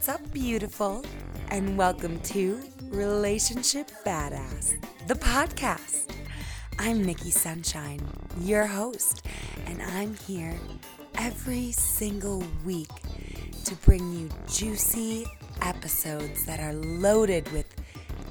What's 0.00 0.08
up, 0.08 0.32
beautiful? 0.32 1.04
And 1.50 1.76
welcome 1.76 2.18
to 2.20 2.58
Relationship 2.84 3.90
Badass, 4.02 4.82
the 5.06 5.14
podcast. 5.14 6.14
I'm 6.78 7.04
Nikki 7.04 7.30
Sunshine, 7.30 8.00
your 8.40 8.64
host, 8.64 9.26
and 9.66 9.82
I'm 9.82 10.14
here 10.14 10.58
every 11.16 11.72
single 11.72 12.42
week 12.64 12.88
to 13.66 13.74
bring 13.84 14.10
you 14.14 14.30
juicy 14.48 15.26
episodes 15.60 16.46
that 16.46 16.60
are 16.60 16.72
loaded 16.72 17.52
with 17.52 17.66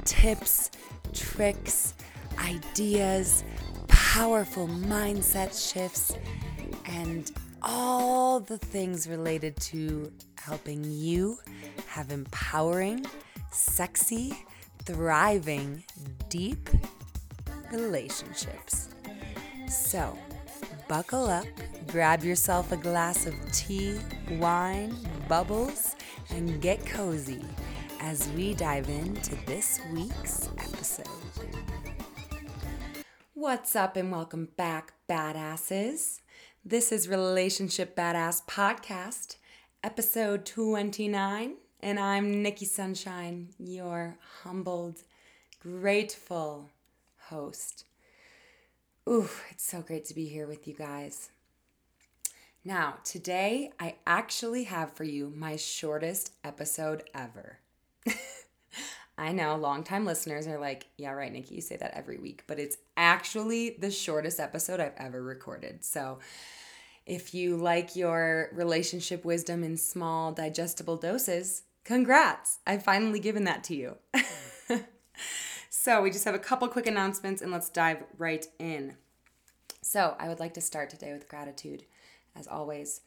tips, 0.05 0.71
tricks, 1.13 1.93
ideas, 2.39 3.43
powerful 3.87 4.67
mindset 4.67 5.71
shifts, 5.71 6.15
and 6.85 7.31
all 7.61 8.39
the 8.39 8.57
things 8.57 9.07
related 9.07 9.55
to 9.57 10.11
helping 10.35 10.83
you 10.83 11.37
have 11.99 12.11
empowering, 12.11 13.05
sexy, 13.51 14.45
thriving, 14.85 15.83
deep 16.29 16.69
relationships. 17.73 18.87
So, 19.67 20.17
buckle 20.87 21.27
up, 21.27 21.43
grab 21.87 22.23
yourself 22.23 22.71
a 22.71 22.77
glass 22.77 23.25
of 23.25 23.35
tea, 23.51 23.99
wine, 24.37 24.95
bubbles, 25.27 25.97
and 26.29 26.61
get 26.61 26.85
cozy 26.85 27.43
as 27.99 28.29
we 28.29 28.53
dive 28.53 28.87
into 28.87 29.35
this 29.45 29.81
week's 29.91 30.47
episode. 30.57 31.05
What's 33.33 33.75
up, 33.75 33.97
and 33.97 34.09
welcome 34.09 34.47
back, 34.55 34.93
badasses. 35.09 36.21
This 36.63 36.93
is 36.93 37.09
Relationship 37.09 37.93
Badass 37.93 38.45
Podcast, 38.45 39.35
episode 39.83 40.45
29, 40.45 41.55
and 41.81 41.99
I'm 41.99 42.43
Nikki 42.43 42.65
Sunshine, 42.65 43.49
your 43.57 44.17
humbled, 44.43 45.01
grateful 45.61 46.69
host. 47.29 47.85
Ooh, 49.07 49.29
it's 49.49 49.63
so 49.65 49.81
great 49.81 50.05
to 50.05 50.13
be 50.13 50.25
here 50.25 50.45
with 50.47 50.67
you 50.67 50.73
guys. 50.73 51.29
Now, 52.65 52.95
today 53.03 53.71
I 53.79 53.95
actually 54.05 54.65
have 54.65 54.93
for 54.93 55.05
you 55.05 55.31
my 55.35 55.55
shortest 55.55 56.33
episode 56.43 57.03
ever. 57.15 57.59
I 59.17 59.31
know 59.31 59.55
longtime 59.55 60.05
listeners 60.05 60.47
are 60.47 60.59
like, 60.59 60.87
yeah, 60.97 61.11
right, 61.11 61.31
Nikki, 61.31 61.55
you 61.55 61.61
say 61.61 61.77
that 61.77 61.93
every 61.93 62.17
week, 62.17 62.43
but 62.47 62.59
it's 62.59 62.77
actually 62.97 63.71
the 63.79 63.91
shortest 63.91 64.39
episode 64.39 64.79
I've 64.79 64.93
ever 64.97 65.21
recorded. 65.21 65.83
So 65.83 66.19
if 67.05 67.33
you 67.33 67.57
like 67.57 67.95
your 67.95 68.49
relationship 68.53 69.25
wisdom 69.25 69.63
in 69.63 69.77
small, 69.77 70.31
digestible 70.31 70.97
doses, 70.97 71.63
congrats. 71.89 72.59
I've 72.67 72.83
finally 72.83 73.19
given 73.19 73.45
that 73.45 73.63
to 73.63 73.75
you. 73.75 73.97
so 75.71 76.03
we 76.03 76.11
just 76.11 76.23
have 76.23 76.35
a 76.35 76.39
couple 76.39 76.67
quick 76.67 76.85
announcements 76.85 77.41
and 77.41 77.51
let's 77.51 77.67
dive 77.67 78.03
right 78.19 78.45
in. 78.59 78.95
So 79.81 80.15
I 80.19 80.27
would 80.27 80.39
like 80.39 80.53
to 80.53 80.61
start 80.61 80.91
today 80.91 81.13
with 81.13 81.27
gratitude, 81.27 81.85
as 82.35 82.47
always. 82.47 83.01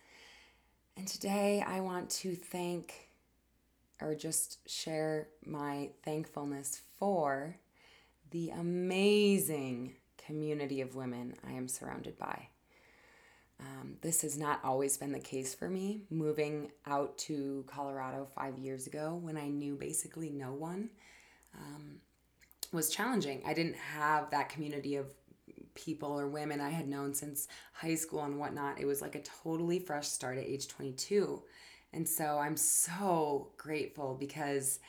And 0.96 1.06
today 1.06 1.62
I 1.64 1.78
want 1.78 2.10
to 2.10 2.34
thank 2.34 3.10
or 4.00 4.16
just 4.16 4.68
share 4.68 5.28
my 5.46 5.90
thankfulness 6.02 6.82
for 6.98 7.58
the 8.32 8.50
amazing 8.50 9.94
community 10.26 10.80
of 10.80 10.96
women 10.96 11.34
I 11.46 11.52
am 11.52 11.68
surrounded 11.68 12.18
by. 12.18 12.48
Um, 13.62 13.96
this 14.00 14.22
has 14.22 14.36
not 14.36 14.60
always 14.64 14.96
been 14.96 15.12
the 15.12 15.20
case 15.20 15.54
for 15.54 15.68
me. 15.68 16.02
Moving 16.10 16.72
out 16.86 17.16
to 17.18 17.64
Colorado 17.68 18.26
five 18.34 18.58
years 18.58 18.86
ago, 18.86 19.18
when 19.22 19.36
I 19.36 19.48
knew 19.48 19.76
basically 19.76 20.30
no 20.30 20.52
one, 20.52 20.90
um, 21.56 22.00
was 22.72 22.90
challenging. 22.90 23.42
I 23.46 23.54
didn't 23.54 23.76
have 23.76 24.30
that 24.30 24.48
community 24.48 24.96
of 24.96 25.06
people 25.74 26.18
or 26.18 26.26
women 26.26 26.60
I 26.60 26.70
had 26.70 26.88
known 26.88 27.14
since 27.14 27.48
high 27.72 27.94
school 27.94 28.24
and 28.24 28.38
whatnot. 28.38 28.80
It 28.80 28.86
was 28.86 29.00
like 29.00 29.14
a 29.14 29.22
totally 29.22 29.78
fresh 29.78 30.08
start 30.08 30.38
at 30.38 30.44
age 30.44 30.68
22. 30.68 31.42
And 31.92 32.08
so 32.08 32.38
I'm 32.38 32.56
so 32.56 33.48
grateful 33.56 34.16
because 34.18 34.80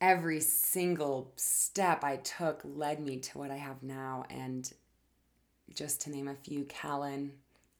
every 0.00 0.40
single 0.40 1.32
step 1.36 2.04
I 2.04 2.16
took 2.16 2.60
led 2.64 3.00
me 3.00 3.18
to 3.18 3.38
what 3.38 3.50
I 3.50 3.56
have 3.56 3.82
now. 3.82 4.24
And 4.30 4.70
just 5.74 6.00
to 6.02 6.10
name 6.10 6.28
a 6.28 6.34
few 6.34 6.64
Callan, 6.64 7.32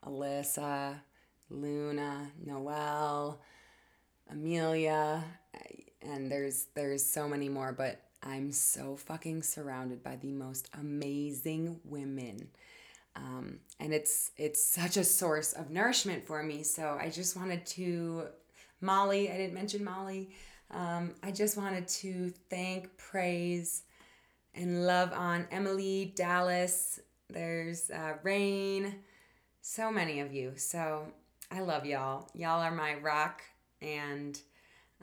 Alyssa, 0.04 1.00
Luna, 1.50 2.30
Noelle, 2.44 3.40
Amelia, 4.30 5.24
and 6.02 6.30
there's 6.30 6.66
there's 6.74 7.04
so 7.04 7.28
many 7.28 7.48
more, 7.48 7.72
but 7.72 8.02
I'm 8.22 8.50
so 8.52 8.96
fucking 8.96 9.42
surrounded 9.42 10.02
by 10.02 10.16
the 10.16 10.32
most 10.32 10.68
amazing 10.78 11.80
women. 11.84 12.48
Um, 13.14 13.60
and 13.80 13.94
it's 13.94 14.32
it's 14.36 14.64
such 14.64 14.96
a 14.96 15.04
source 15.04 15.52
of 15.52 15.70
nourishment 15.70 16.26
for 16.26 16.42
me. 16.42 16.62
So 16.62 16.98
I 17.00 17.08
just 17.08 17.36
wanted 17.36 17.64
to 17.66 18.24
Molly, 18.80 19.30
I 19.30 19.36
didn't 19.36 19.54
mention 19.54 19.84
Molly. 19.84 20.30
Um, 20.70 21.14
I 21.22 21.30
just 21.30 21.56
wanted 21.56 21.88
to 21.88 22.32
thank, 22.50 22.96
praise, 22.98 23.82
and 24.54 24.86
love 24.86 25.12
on 25.12 25.46
Emily, 25.50 26.12
Dallas, 26.16 27.00
there's 27.30 27.90
uh, 27.90 28.14
Rain, 28.22 28.96
so 29.60 29.90
many 29.90 30.20
of 30.20 30.32
you. 30.32 30.52
So 30.56 31.06
I 31.50 31.60
love 31.60 31.86
y'all. 31.86 32.28
Y'all 32.34 32.60
are 32.60 32.70
my 32.70 32.94
rock, 32.94 33.42
and 33.80 34.40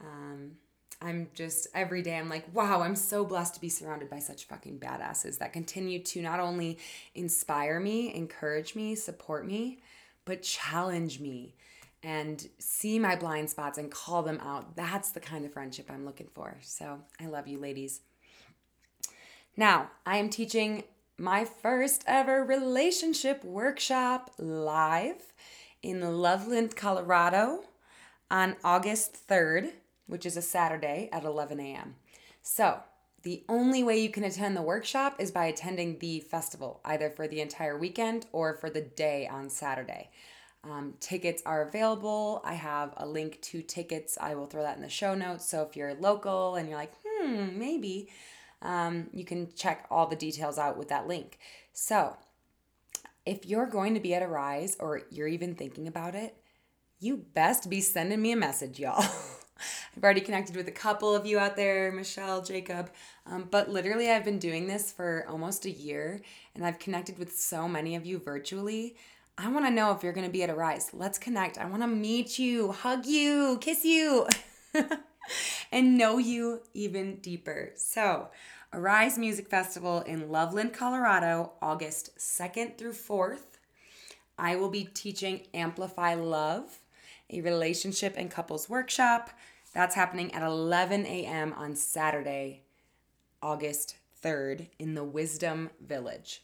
um, 0.00 0.52
I'm 1.00 1.28
just 1.34 1.66
every 1.74 2.02
day 2.02 2.16
I'm 2.16 2.28
like, 2.28 2.46
wow, 2.54 2.80
I'm 2.80 2.96
so 2.96 3.24
blessed 3.24 3.54
to 3.54 3.60
be 3.60 3.68
surrounded 3.68 4.08
by 4.08 4.18
such 4.18 4.46
fucking 4.46 4.78
badasses 4.78 5.38
that 5.38 5.52
continue 5.52 6.02
to 6.02 6.22
not 6.22 6.40
only 6.40 6.78
inspire 7.14 7.78
me, 7.78 8.14
encourage 8.14 8.74
me, 8.74 8.94
support 8.94 9.46
me, 9.46 9.80
but 10.24 10.42
challenge 10.42 11.20
me 11.20 11.54
and 12.02 12.48
see 12.58 12.98
my 12.98 13.16
blind 13.16 13.48
spots 13.50 13.78
and 13.78 13.90
call 13.90 14.22
them 14.22 14.38
out. 14.40 14.76
That's 14.76 15.10
the 15.10 15.20
kind 15.20 15.44
of 15.44 15.52
friendship 15.52 15.90
I'm 15.90 16.04
looking 16.04 16.28
for. 16.34 16.58
So 16.62 17.00
I 17.20 17.26
love 17.26 17.48
you, 17.48 17.58
ladies. 17.58 18.00
Now, 19.56 19.90
I 20.04 20.18
am 20.18 20.28
teaching 20.28 20.84
my 21.18 21.44
first 21.44 22.02
ever 22.06 22.42
relationship 22.42 23.44
workshop 23.44 24.32
live 24.38 25.32
in 25.82 26.00
Loveland, 26.00 26.74
Colorado 26.74 27.64
on 28.30 28.56
August 28.64 29.28
3rd, 29.28 29.72
which 30.06 30.26
is 30.26 30.36
a 30.36 30.42
Saturday 30.42 31.08
at 31.12 31.24
11 31.24 31.60
a.m. 31.60 31.94
So, 32.42 32.80
the 33.22 33.44
only 33.48 33.82
way 33.82 33.98
you 33.98 34.10
can 34.10 34.24
attend 34.24 34.54
the 34.54 34.62
workshop 34.62 35.16
is 35.18 35.30
by 35.30 35.46
attending 35.46 35.98
the 35.98 36.20
festival, 36.20 36.80
either 36.84 37.08
for 37.08 37.26
the 37.26 37.40
entire 37.40 37.78
weekend 37.78 38.26
or 38.32 38.54
for 38.54 38.68
the 38.68 38.82
day 38.82 39.26
on 39.26 39.48
Saturday. 39.48 40.10
Um, 40.62 40.94
tickets 41.00 41.42
are 41.46 41.66
available. 41.66 42.42
I 42.44 42.54
have 42.54 42.92
a 42.98 43.06
link 43.06 43.40
to 43.42 43.62
tickets. 43.62 44.18
I 44.20 44.34
will 44.34 44.46
throw 44.46 44.62
that 44.62 44.76
in 44.76 44.82
the 44.82 44.90
show 44.90 45.14
notes. 45.14 45.48
So 45.48 45.62
if 45.62 45.74
you're 45.74 45.94
local 45.94 46.56
and 46.56 46.68
you're 46.68 46.76
like, 46.76 46.92
hmm, 47.06 47.58
maybe, 47.58 48.10
um, 48.64 49.08
you 49.12 49.24
can 49.24 49.52
check 49.54 49.86
all 49.90 50.06
the 50.06 50.16
details 50.16 50.58
out 50.58 50.76
with 50.76 50.88
that 50.88 51.06
link. 51.06 51.38
So, 51.72 52.16
if 53.26 53.46
you're 53.46 53.66
going 53.66 53.94
to 53.94 54.00
be 54.00 54.14
at 54.14 54.22
Arise 54.22 54.76
or 54.80 55.02
you're 55.10 55.28
even 55.28 55.54
thinking 55.54 55.86
about 55.86 56.14
it, 56.14 56.36
you 56.98 57.16
best 57.34 57.70
be 57.70 57.80
sending 57.80 58.20
me 58.20 58.32
a 58.32 58.36
message, 58.36 58.80
y'all. 58.80 59.04
I've 59.96 60.02
already 60.02 60.20
connected 60.20 60.56
with 60.56 60.66
a 60.66 60.72
couple 60.72 61.14
of 61.14 61.26
you 61.26 61.38
out 61.38 61.56
there, 61.56 61.92
Michelle, 61.92 62.42
Jacob, 62.42 62.90
um, 63.26 63.46
but 63.50 63.70
literally, 63.70 64.10
I've 64.10 64.24
been 64.24 64.38
doing 64.38 64.66
this 64.66 64.90
for 64.90 65.24
almost 65.28 65.64
a 65.64 65.70
year 65.70 66.20
and 66.54 66.66
I've 66.66 66.78
connected 66.78 67.18
with 67.18 67.36
so 67.36 67.68
many 67.68 67.94
of 67.94 68.04
you 68.04 68.18
virtually. 68.18 68.96
I 69.36 69.48
want 69.48 69.66
to 69.66 69.70
know 69.70 69.92
if 69.92 70.02
you're 70.02 70.12
to 70.12 70.30
be 70.30 70.42
at 70.42 70.50
Arise. 70.50 70.90
Let's 70.92 71.18
connect. 71.18 71.58
I 71.58 71.66
want 71.66 71.82
to 71.82 71.88
meet 71.88 72.38
you, 72.38 72.72
hug 72.72 73.06
you, 73.06 73.58
kiss 73.60 73.84
you. 73.84 74.26
and 75.72 75.96
know 75.96 76.18
you 76.18 76.62
even 76.72 77.16
deeper. 77.16 77.72
So, 77.76 78.28
Arise 78.72 79.18
Music 79.18 79.48
Festival 79.48 80.00
in 80.00 80.30
Loveland, 80.30 80.72
Colorado, 80.72 81.52
August 81.62 82.10
2nd 82.18 82.76
through 82.76 82.92
4th. 82.92 83.58
I 84.36 84.56
will 84.56 84.70
be 84.70 84.84
teaching 84.84 85.42
Amplify 85.54 86.14
Love, 86.14 86.80
a 87.30 87.40
relationship 87.40 88.14
and 88.16 88.30
couples 88.30 88.68
workshop. 88.68 89.30
That's 89.72 89.94
happening 89.94 90.34
at 90.34 90.42
11 90.42 91.06
a.m. 91.06 91.52
on 91.52 91.76
Saturday, 91.76 92.62
August 93.40 93.96
3rd, 94.22 94.68
in 94.78 94.94
the 94.94 95.04
Wisdom 95.04 95.70
Village. 95.80 96.42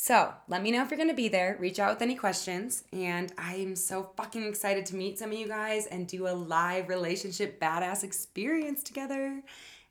So 0.00 0.32
let 0.46 0.62
me 0.62 0.70
know 0.70 0.84
if 0.84 0.92
you're 0.92 0.96
going 0.96 1.08
to 1.08 1.14
be 1.14 1.26
there. 1.26 1.56
Reach 1.58 1.80
out 1.80 1.90
with 1.90 2.02
any 2.02 2.14
questions. 2.14 2.84
And 2.92 3.32
I'm 3.36 3.74
so 3.74 4.12
fucking 4.16 4.44
excited 4.46 4.86
to 4.86 4.96
meet 4.96 5.18
some 5.18 5.32
of 5.32 5.36
you 5.36 5.48
guys 5.48 5.86
and 5.86 6.06
do 6.06 6.28
a 6.28 6.30
live 6.30 6.88
relationship 6.88 7.60
badass 7.60 8.04
experience 8.04 8.84
together. 8.84 9.42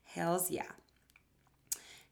Hells 0.05 0.49
yeah. 0.49 0.71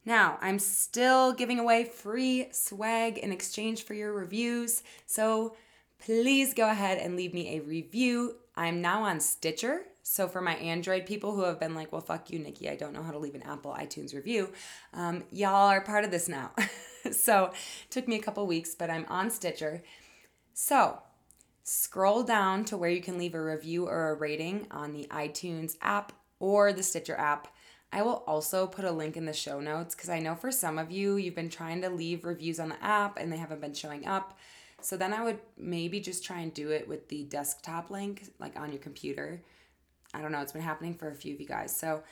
Now, 0.04 0.38
I'm 0.42 0.60
still 0.60 1.32
giving 1.32 1.58
away 1.58 1.86
free 1.86 2.50
swag 2.52 3.18
in 3.18 3.32
exchange 3.32 3.84
for 3.84 3.94
your 3.94 4.12
reviews. 4.12 4.84
So 5.06 5.56
please 5.98 6.54
go 6.54 6.70
ahead 6.70 6.98
and 6.98 7.16
leave 7.16 7.34
me 7.34 7.56
a 7.56 7.62
review. 7.62 8.36
I'm 8.58 8.82
now 8.82 9.04
on 9.04 9.22
Stitcher. 9.22 9.84
So 10.08 10.28
for 10.28 10.40
my 10.40 10.54
Android 10.58 11.08
people 11.08 11.34
who 11.34 11.42
have 11.46 11.60
been 11.60 11.74
like, 11.74 11.92
well, 11.92 12.00
fuck 12.00 12.30
you, 12.30 12.38
Nikki, 12.38 12.70
I 12.70 12.76
don't 12.76 12.94
know 12.94 13.02
how 13.02 13.12
to 13.12 13.18
leave 13.18 13.34
an 13.34 13.42
Apple 13.42 13.76
iTunes 13.78 14.14
review, 14.14 14.54
um, 14.94 15.24
y'all 15.32 15.68
are 15.68 15.82
part 15.82 16.06
of 16.06 16.12
this 16.12 16.30
now. 16.30 16.52
so 17.12 17.52
took 17.90 18.08
me 18.08 18.16
a 18.16 18.22
couple 18.22 18.46
weeks, 18.46 18.76
but 18.76 18.92
I'm 18.92 19.08
on 19.10 19.32
Stitcher. 19.32 19.82
So 20.54 21.00
scroll 21.64 22.22
down 22.22 22.66
to 22.66 22.78
where 22.78 22.92
you 22.92 23.02
can 23.02 23.18
leave 23.18 23.34
a 23.34 23.44
review 23.44 23.88
or 23.88 24.12
a 24.12 24.14
rating 24.14 24.68
on 24.70 24.94
the 24.94 25.08
iTunes 25.10 25.76
app 25.82 26.12
or 26.40 26.72
the 26.72 26.84
Stitcher 26.84 27.18
app. 27.18 27.48
I 27.92 28.04
will 28.04 28.24
also 28.28 28.68
put 28.68 28.86
a 28.86 28.92
link 28.92 29.18
in 29.18 29.26
the 29.26 29.34
show 29.34 29.60
notes 29.60 29.96
because 29.96 30.10
I 30.10 30.20
know 30.20 30.36
for 30.36 30.52
some 30.52 30.78
of 30.78 30.92
you, 30.92 31.16
you've 31.16 31.34
been 31.34 31.50
trying 31.50 31.82
to 31.82 31.90
leave 31.90 32.26
reviews 32.26 32.60
on 32.60 32.70
the 32.70 32.84
app 32.84 33.18
and 33.18 33.34
they 33.34 33.38
haven't 33.38 33.62
been 33.62 33.74
showing 33.74 34.06
up. 34.06 34.38
So 34.82 34.98
then 34.98 35.14
I 35.14 35.24
would 35.24 35.40
maybe 35.58 36.00
just 36.00 36.24
try 36.24 36.42
and 36.42 36.54
do 36.54 36.70
it 36.70 36.88
with 36.88 37.10
the 37.10 37.24
desktop 37.24 37.90
link, 37.90 38.30
like 38.38 38.56
on 38.60 38.72
your 38.72 38.82
computer. 38.82 39.42
I 40.16 40.22
don't 40.22 40.32
know, 40.32 40.42
it's 40.42 40.54
been 40.54 40.62
happening 40.62 40.96
for 40.96 41.10
a 41.10 41.16
few 41.16 41.34
of 41.34 41.42
you 41.42 41.48
guys. 41.48 41.76
So, 41.76 42.04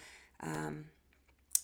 um, 0.41 0.85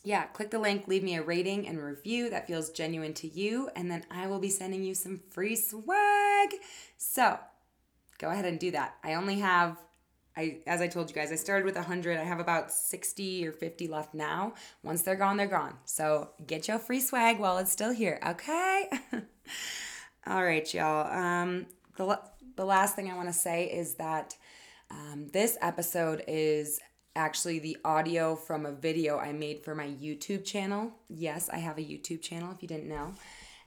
yeah, 0.03 0.24
click 0.25 0.50
the 0.50 0.59
link, 0.59 0.88
leave 0.88 1.03
me 1.03 1.15
a 1.15 1.21
rating 1.21 1.68
and 1.68 1.83
review 1.83 2.30
that 2.30 2.47
feels 2.47 2.69
genuine 2.69 3.13
to 3.15 3.27
you, 3.27 3.69
and 3.75 3.91
then 3.91 4.06
I 4.09 4.27
will 4.27 4.39
be 4.39 4.50
sending 4.50 4.83
you 4.83 4.95
some 4.95 5.19
free 5.30 5.56
swag. 5.56 6.56
So, 6.97 7.38
go 8.18 8.30
ahead 8.30 8.45
and 8.45 8.59
do 8.59 8.71
that. 8.71 8.95
I 9.03 9.15
only 9.15 9.39
have 9.39 9.77
I 10.38 10.59
as 10.68 10.80
I 10.80 10.88
told 10.88 11.09
you 11.09 11.15
guys, 11.15 11.31
I 11.31 11.36
started 11.36 11.65
with 11.65 11.75
100. 11.75 12.18
I 12.18 12.24
have 12.24 12.39
about 12.39 12.71
60 12.71 13.45
or 13.45 13.51
50 13.51 13.88
left 13.88 14.13
now. 14.13 14.53
Once 14.83 15.01
they're 15.01 15.15
gone, 15.15 15.35
they're 15.35 15.47
gone. 15.47 15.75
So, 15.85 16.30
get 16.47 16.68
your 16.68 16.80
free 16.80 17.01
swag 17.01 17.39
while 17.39 17.57
it's 17.57 17.71
still 17.71 17.92
here, 17.92 18.19
okay? 18.25 18.89
All 20.27 20.44
right, 20.44 20.74
y'all. 20.74 21.12
Um 21.12 21.65
the 21.97 22.19
the 22.56 22.65
last 22.65 22.95
thing 22.95 23.12
I 23.12 23.15
want 23.15 23.27
to 23.27 23.33
say 23.33 23.65
is 23.65 23.95
that 23.95 24.35
um, 24.91 25.27
this 25.31 25.57
episode 25.62 26.24
is 26.27 26.80
actually 27.15 27.59
the 27.59 27.77
audio 27.83 28.36
from 28.36 28.65
a 28.65 28.71
video 28.71 29.18
I 29.18 29.33
made 29.33 29.63
for 29.63 29.75
my 29.75 29.88
YouTube 29.88 30.45
channel. 30.45 30.91
Yes, 31.09 31.50
I 31.50 31.57
have 31.57 31.77
a 31.77 31.81
YouTube 31.81 32.21
channel 32.21 32.51
if 32.51 32.62
you 32.62 32.68
didn't 32.68 32.88
know. 32.88 33.13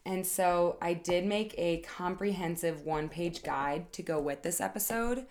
And 0.05 0.27
so 0.27 0.79
I 0.83 0.95
did 0.95 1.25
make 1.25 1.55
a 1.59 1.79
comprehensive 1.83 2.83
one 2.83 3.09
page 3.09 3.43
guide 3.43 3.93
to 3.93 4.03
go 4.03 4.21
with 4.21 4.43
this 4.43 4.61
episode 4.61 5.27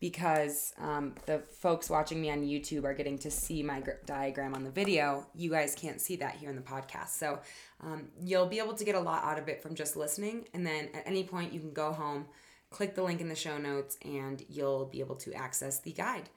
because 0.00 0.72
um, 0.78 1.14
the 1.26 1.40
folks 1.40 1.90
watching 1.90 2.20
me 2.20 2.30
on 2.30 2.42
YouTube 2.42 2.84
are 2.84 2.94
getting 2.94 3.18
to 3.18 3.30
see 3.30 3.62
my 3.62 3.80
gr- 3.80 3.90
diagram 4.06 4.54
on 4.54 4.62
the 4.62 4.70
video. 4.70 5.26
You 5.34 5.50
guys 5.50 5.74
can't 5.74 6.00
see 6.00 6.16
that 6.16 6.36
here 6.36 6.50
in 6.50 6.56
the 6.56 6.62
podcast. 6.62 7.10
So 7.10 7.40
um, 7.82 8.08
you'll 8.20 8.46
be 8.46 8.58
able 8.58 8.74
to 8.74 8.84
get 8.84 8.94
a 8.94 9.00
lot 9.00 9.24
out 9.24 9.38
of 9.38 9.48
it 9.48 9.60
from 9.60 9.74
just 9.74 9.96
listening. 9.96 10.46
And 10.54 10.66
then 10.66 10.88
at 10.94 11.02
any 11.06 11.24
point, 11.24 11.52
you 11.52 11.60
can 11.60 11.72
go 11.72 11.92
home, 11.92 12.26
click 12.70 12.94
the 12.94 13.02
link 13.02 13.20
in 13.20 13.28
the 13.28 13.34
show 13.34 13.58
notes, 13.58 13.98
and 14.04 14.44
you'll 14.48 14.86
be 14.86 15.00
able 15.00 15.16
to 15.16 15.32
access 15.32 15.78
the 15.80 15.92
guide 15.92 16.28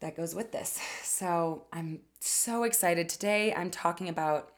that 0.00 0.16
goes 0.16 0.34
with 0.34 0.52
this. 0.52 0.80
So 1.02 1.64
I'm 1.72 2.00
so 2.20 2.64
excited. 2.64 3.08
Today 3.08 3.54
I'm 3.54 3.70
talking 3.70 4.08
about 4.08 4.52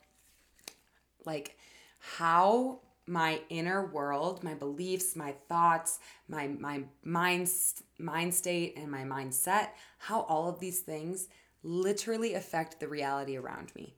like 1.25 1.57
how 1.99 2.81
my 3.07 3.41
inner 3.49 3.87
world, 3.87 4.43
my 4.43 4.55
beliefs, 4.55 5.17
my 5.17 5.33
thoughts, 5.49 5.99
my 6.29 6.49
my 6.49 6.83
mind 7.05 7.51
mind 7.99 8.35
state 8.35 8.75
and 8.77 8.91
my 8.91 9.03
mindset, 9.03 9.69
how 9.99 10.23
all 10.23 10.49
of 10.49 10.61
these 10.61 10.81
things 10.81 11.29
literally 11.63 12.35
affect 12.35 12.81
the 12.81 12.89
reality 12.89 13.37
around 13.37 13.75
me. 13.75 13.95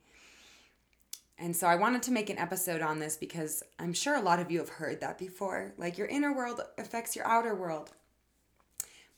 And 1.41 1.57
so 1.57 1.67
I 1.67 1.75
wanted 1.75 2.03
to 2.05 2.13
make 2.13 2.31
an 2.31 2.39
episode 2.39 2.83
on 2.83 3.01
this 3.01 3.17
because 3.17 3.63
I'm 3.79 3.93
sure 3.93 4.15
a 4.15 4.21
lot 4.21 4.39
of 4.39 4.51
you 4.51 4.59
have 4.59 4.69
heard 4.69 5.01
that 5.01 5.19
before. 5.19 5.73
Like 5.79 5.99
your 5.99 6.07
inner 6.07 6.33
world 6.35 6.61
affects 6.79 7.17
your 7.17 7.27
outer 7.27 7.55
world. 7.55 7.91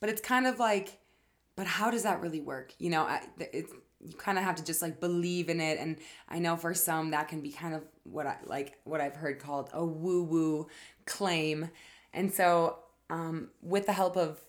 But 0.00 0.08
it's 0.08 0.20
kind 0.20 0.46
of 0.46 0.58
like 0.58 0.98
but 1.54 1.66
how 1.66 1.90
does 1.90 2.04
that 2.04 2.22
really 2.22 2.40
work? 2.40 2.72
You 2.78 2.88
know, 2.90 3.18
it's 3.38 3.72
you 4.04 4.16
kind 4.16 4.38
of 4.38 4.44
have 4.44 4.56
to 4.56 4.64
just 4.64 4.82
like 4.82 5.00
believe 5.00 5.48
in 5.48 5.60
it 5.60 5.78
and 5.78 5.96
i 6.28 6.38
know 6.38 6.56
for 6.56 6.74
some 6.74 7.12
that 7.12 7.28
can 7.28 7.40
be 7.40 7.50
kind 7.50 7.74
of 7.74 7.84
what 8.02 8.26
i 8.26 8.36
like 8.44 8.78
what 8.84 9.00
i've 9.00 9.14
heard 9.14 9.38
called 9.38 9.70
a 9.72 9.84
woo 9.84 10.24
woo 10.24 10.66
claim 11.06 11.70
and 12.12 12.32
so 12.32 12.78
um, 13.10 13.50
with 13.62 13.86
the 13.86 13.92
help 13.92 14.16
of 14.16 14.40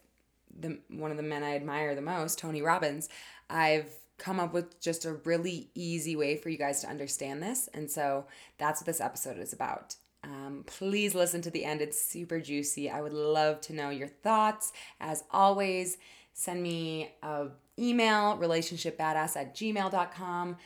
the 0.57 0.79
one 0.89 1.11
of 1.11 1.17
the 1.17 1.23
men 1.23 1.43
i 1.43 1.55
admire 1.55 1.93
the 1.93 2.01
most 2.01 2.39
tony 2.39 2.61
robbins 2.61 3.09
i've 3.49 3.93
come 4.17 4.39
up 4.39 4.53
with 4.53 4.79
just 4.79 5.05
a 5.05 5.13
really 5.25 5.69
easy 5.75 6.15
way 6.15 6.37
for 6.37 6.49
you 6.49 6.57
guys 6.57 6.81
to 6.81 6.87
understand 6.87 7.41
this. 7.41 7.67
And 7.73 7.89
so 7.89 8.25
that's 8.57 8.81
what 8.81 8.85
this 8.85 9.01
episode 9.01 9.37
is 9.37 9.53
about. 9.53 9.95
Um, 10.23 10.63
please 10.65 11.13
listen 11.13 11.41
to 11.41 11.51
the 11.51 11.65
end. 11.65 11.81
It's 11.81 11.99
super 11.99 12.39
juicy. 12.39 12.89
I 12.89 13.01
would 13.01 13.13
love 13.13 13.59
to 13.61 13.73
know 13.73 13.89
your 13.89 14.07
thoughts. 14.07 14.71
As 15.01 15.23
always 15.31 15.97
send 16.33 16.63
me 16.63 17.11
a 17.21 17.47
email 17.77 18.37
relationshipbadass 18.37 19.35
at 19.35 19.55
gmail.com 19.55 20.57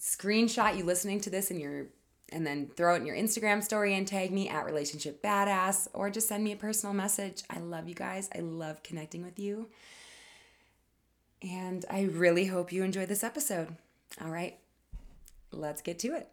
screenshot 0.00 0.76
you 0.76 0.84
listening 0.84 1.20
to 1.20 1.30
this 1.30 1.50
in 1.50 1.58
your 1.58 1.86
and 2.30 2.46
then 2.46 2.68
throw 2.76 2.94
it 2.94 2.98
in 2.98 3.06
your 3.06 3.16
instagram 3.16 3.62
story 3.62 3.94
and 3.94 4.06
tag 4.06 4.30
me 4.30 4.48
at 4.48 4.64
relationship 4.64 5.22
badass 5.22 5.88
or 5.92 6.10
just 6.10 6.28
send 6.28 6.44
me 6.44 6.52
a 6.52 6.56
personal 6.56 6.94
message. 6.94 7.42
I 7.48 7.58
love 7.58 7.88
you 7.88 7.94
guys. 7.94 8.28
I 8.34 8.40
love 8.40 8.82
connecting 8.82 9.24
with 9.24 9.38
you 9.38 9.68
and 11.42 11.84
i 11.90 12.02
really 12.02 12.46
hope 12.46 12.72
you 12.72 12.82
enjoy 12.82 13.06
this 13.06 13.24
episode 13.24 13.76
all 14.20 14.30
right 14.30 14.58
let's 15.52 15.82
get 15.82 15.98
to 15.98 16.14
it 16.14 16.28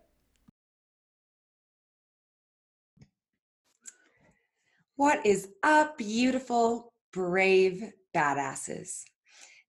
what 4.96 5.26
is 5.26 5.50
up 5.64 5.98
beautiful 5.98 6.94
brave 7.16 7.82
badasses. 8.14 9.04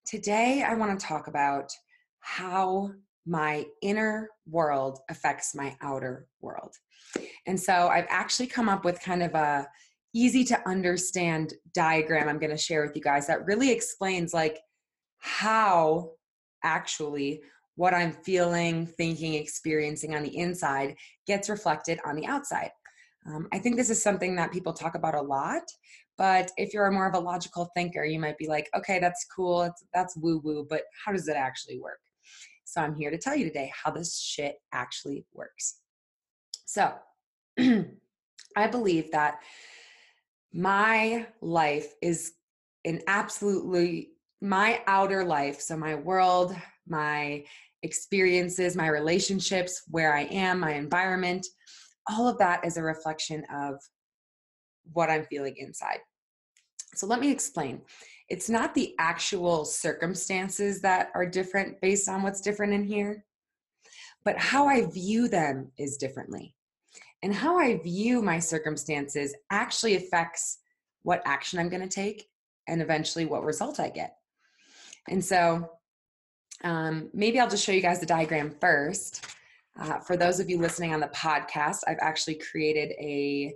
Today, 0.05 0.63
I 0.63 0.75
want 0.75 0.99
to 0.99 1.07
talk 1.07 1.29
about 1.29 1.71
how 2.21 2.91
my 3.25 3.67
inner 3.83 4.31
world 4.49 4.99
affects 5.09 5.55
my 5.55 5.77
outer 5.81 6.27
world. 6.41 6.75
And 7.47 7.59
so 7.59 7.89
I've 7.89 8.07
actually 8.09 8.49
come 8.49 8.69
up 8.69 8.85
with 8.85 9.01
kind 9.01 9.23
of 9.23 9.35
a 9.35 9.69
easy 10.13 10.45
to 10.45 10.69
understand 10.69 11.55
diagram 11.75 12.29
I'm 12.29 12.39
going 12.39 12.51
to 12.51 12.57
share 12.57 12.85
with 12.85 12.97
you 12.97 13.03
guys 13.03 13.27
that 13.27 13.45
really 13.45 13.71
explains 13.71 14.33
like 14.33 14.59
how 15.27 16.13
actually 16.63 17.43
what 17.75 17.93
I'm 17.93 18.13
feeling, 18.13 18.87
thinking, 18.87 19.35
experiencing 19.35 20.15
on 20.15 20.23
the 20.23 20.37
inside 20.37 20.97
gets 21.27 21.51
reflected 21.51 21.99
on 22.07 22.17
the 22.17 22.27
outside. 22.27 22.71
Um, 23.27 23.49
I 23.53 23.59
think 23.59 23.77
this 23.77 23.91
is 23.91 24.03
something 24.03 24.37
that 24.37 24.53
people 24.53 24.73
talk 24.73 24.95
about 24.95 25.17
a 25.17 25.21
lot, 25.21 25.63
but 26.17 26.51
if 26.57 26.73
you're 26.73 26.91
more 26.91 27.09
of 27.09 27.15
a 27.15 27.19
logical 27.19 27.71
thinker, 27.77 28.05
you 28.05 28.21
might 28.21 28.39
be 28.39 28.47
like, 28.47 28.71
okay, 28.75 28.99
that's 29.01 29.27
cool, 29.35 29.63
it's, 29.63 29.85
that's 29.93 30.17
woo 30.17 30.41
woo, 30.43 30.67
but 30.69 30.83
how 31.05 31.13
does 31.13 31.29
it 31.29 31.37
actually 31.37 31.81
work? 31.81 31.99
So 32.65 32.81
I'm 32.81 32.95
here 32.95 33.11
to 33.11 33.19
tell 33.19 33.37
you 33.37 33.45
today 33.45 33.71
how 33.75 33.91
this 33.91 34.19
shit 34.19 34.57
actually 34.73 35.27
works. 35.35 35.81
So 36.67 36.95
I 37.59 38.67
believe 38.71 39.11
that 39.11 39.41
my 40.53 41.27
life 41.43 41.95
is 42.01 42.33
an 42.85 43.01
absolutely 43.09 44.11
my 44.41 44.83
outer 44.87 45.25
life, 45.25 45.61
so 45.61 45.77
my 45.77 45.95
world, 45.95 46.55
my 46.87 47.45
experiences, 47.83 48.77
my 48.77 48.89
relationships, 48.89 49.83
where 49.89 50.15
I 50.15 50.23
am, 50.25 50.61
my 50.61 50.75
environment, 50.75 51.47
all 52.09 52.29
of 52.29 52.39
that 52.39 52.65
is 52.65 52.77
a 52.77 52.83
reflection 52.83 53.45
of 53.55 53.75
what 54.93 55.11
I'm 55.11 55.25
feeling 55.25 55.57
inside. 55.57 55.99
So 56.95 57.07
let 57.07 57.21
me 57.21 57.31
explain. 57.31 57.83
It's 58.29 58.49
not 58.49 58.75
the 58.75 58.95
actual 58.99 59.65
circumstances 59.65 60.81
that 60.83 61.11
are 61.15 61.27
different 61.27 61.81
based 61.81 62.09
on 62.09 62.23
what's 62.23 62.41
different 62.41 62.73
in 62.73 62.85
here, 62.85 63.25
but 64.25 64.39
how 64.39 64.67
I 64.69 64.87
view 64.87 65.29
them 65.29 65.71
is 65.79 65.97
differently. 65.97 66.55
And 67.23 67.35
how 67.35 67.59
I 67.59 67.79
view 67.79 68.23
my 68.23 68.39
circumstances 68.39 69.35
actually 69.51 69.97
affects 69.97 70.59
what 71.03 71.23
action 71.25 71.59
I'm 71.59 71.69
going 71.69 71.83
to 71.83 71.89
take 71.89 72.29
and 72.69 72.83
eventually 72.83 73.27
what 73.27 73.45
result 73.45 73.81
I 73.81 73.89
get. 73.89 74.17
And 75.09 75.25
so 75.25 75.71
um, 76.65 77.11
maybe 77.13 77.39
I'll 77.39 77.49
just 77.49 77.65
show 77.65 77.73
you 77.73 77.83
guys 77.83 78.01
the 78.01 78.07
diagram 78.07 78.51
first. 78.51 79.27
Uh, 79.79 79.99
for 79.99 80.17
those 80.17 80.41
of 80.41 80.49
you 80.49 80.59
listening 80.59 80.95
on 80.95 81.01
the 81.01 81.09
podcast, 81.09 81.81
I've 81.87 81.99
actually 82.01 82.37
created 82.37 82.93
a 82.99 83.55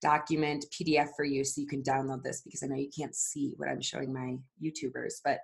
document 0.00 0.64
PDF 0.72 1.08
for 1.16 1.24
you 1.24 1.44
so 1.44 1.60
you 1.60 1.66
can 1.66 1.82
download 1.82 2.22
this 2.22 2.40
because 2.42 2.62
I 2.62 2.66
know 2.66 2.76
you 2.76 2.90
can't 2.96 3.14
see 3.14 3.52
what 3.56 3.68
I'm 3.68 3.82
showing 3.82 4.12
my 4.12 4.36
YouTubers. 4.62 5.14
But 5.24 5.40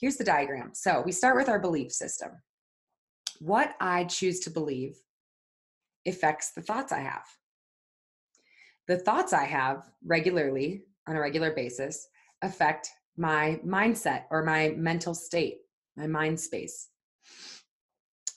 here's 0.00 0.16
the 0.16 0.24
diagram. 0.24 0.70
So 0.72 1.02
we 1.04 1.12
start 1.12 1.36
with 1.36 1.48
our 1.48 1.58
belief 1.58 1.92
system. 1.92 2.30
What 3.40 3.74
I 3.80 4.04
choose 4.04 4.40
to 4.40 4.50
believe 4.50 4.96
affects 6.06 6.52
the 6.52 6.62
thoughts 6.62 6.92
I 6.92 7.00
have. 7.00 7.24
The 8.88 8.98
thoughts 8.98 9.32
I 9.32 9.44
have 9.44 9.84
regularly 10.04 10.84
on 11.06 11.16
a 11.16 11.20
regular 11.20 11.52
basis 11.52 12.08
affect 12.42 12.90
my 13.16 13.60
mindset 13.66 14.24
or 14.30 14.42
my 14.42 14.70
mental 14.76 15.14
state, 15.14 15.58
my 15.96 16.06
mind 16.06 16.40
space. 16.40 16.88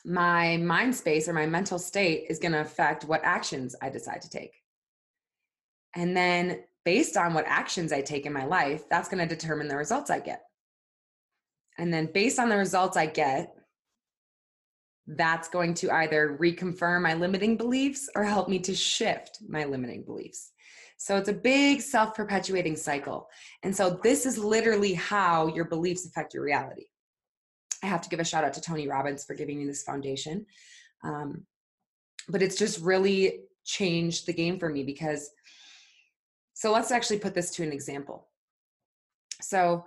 My 0.03 0.57
mind 0.57 0.95
space 0.95 1.27
or 1.27 1.33
my 1.33 1.47
mental 1.47 1.79
state 1.79 2.25
is 2.29 2.39
going 2.39 2.51
to 2.51 2.61
affect 2.61 3.05
what 3.05 3.21
actions 3.23 3.75
I 3.81 3.89
decide 3.89 4.21
to 4.21 4.29
take. 4.29 4.51
And 5.95 6.15
then 6.15 6.59
based 6.83 7.17
on 7.17 7.33
what 7.33 7.45
actions 7.47 7.91
I 7.91 8.01
take 8.01 8.25
in 8.25 8.33
my 8.33 8.45
life, 8.45 8.87
that's 8.89 9.09
going 9.09 9.27
to 9.27 9.35
determine 9.35 9.67
the 9.67 9.77
results 9.77 10.11
I 10.11 10.19
get. 10.19 10.43
And 11.77 11.93
then 11.93 12.09
based 12.13 12.39
on 12.39 12.49
the 12.49 12.57
results 12.57 12.95
I 12.95 13.07
get, 13.07 13.53
that's 15.07 15.49
going 15.49 15.73
to 15.75 15.91
either 15.91 16.37
reconfirm 16.39 17.01
my 17.01 17.13
limiting 17.13 17.57
beliefs 17.57 18.09
or 18.15 18.23
help 18.23 18.49
me 18.49 18.59
to 18.59 18.75
shift 18.75 19.39
my 19.47 19.65
limiting 19.65 20.03
beliefs. 20.03 20.51
So 20.97 21.17
it's 21.17 21.29
a 21.29 21.33
big 21.33 21.81
self 21.81 22.15
perpetuating 22.15 22.75
cycle. 22.75 23.27
And 23.63 23.75
so 23.75 23.99
this 24.03 24.25
is 24.25 24.37
literally 24.37 24.93
how 24.93 25.47
your 25.47 25.65
beliefs 25.65 26.05
affect 26.05 26.33
your 26.33 26.43
reality. 26.43 26.85
I 27.83 27.87
have 27.87 28.01
to 28.01 28.09
give 28.09 28.19
a 28.19 28.25
shout 28.25 28.43
out 28.43 28.53
to 28.53 28.61
Tony 28.61 28.87
Robbins 28.87 29.25
for 29.25 29.35
giving 29.35 29.59
me 29.59 29.65
this 29.65 29.83
foundation. 29.83 30.45
Um, 31.03 31.45
but 32.27 32.41
it's 32.41 32.57
just 32.57 32.81
really 32.81 33.41
changed 33.63 34.25
the 34.25 34.33
game 34.33 34.57
for 34.57 34.69
me 34.69 34.83
because, 34.83 35.29
so 36.53 36.71
let's 36.71 36.91
actually 36.91 37.19
put 37.19 37.35
this 37.35 37.51
to 37.51 37.63
an 37.63 37.71
example. 37.71 38.27
So 39.41 39.85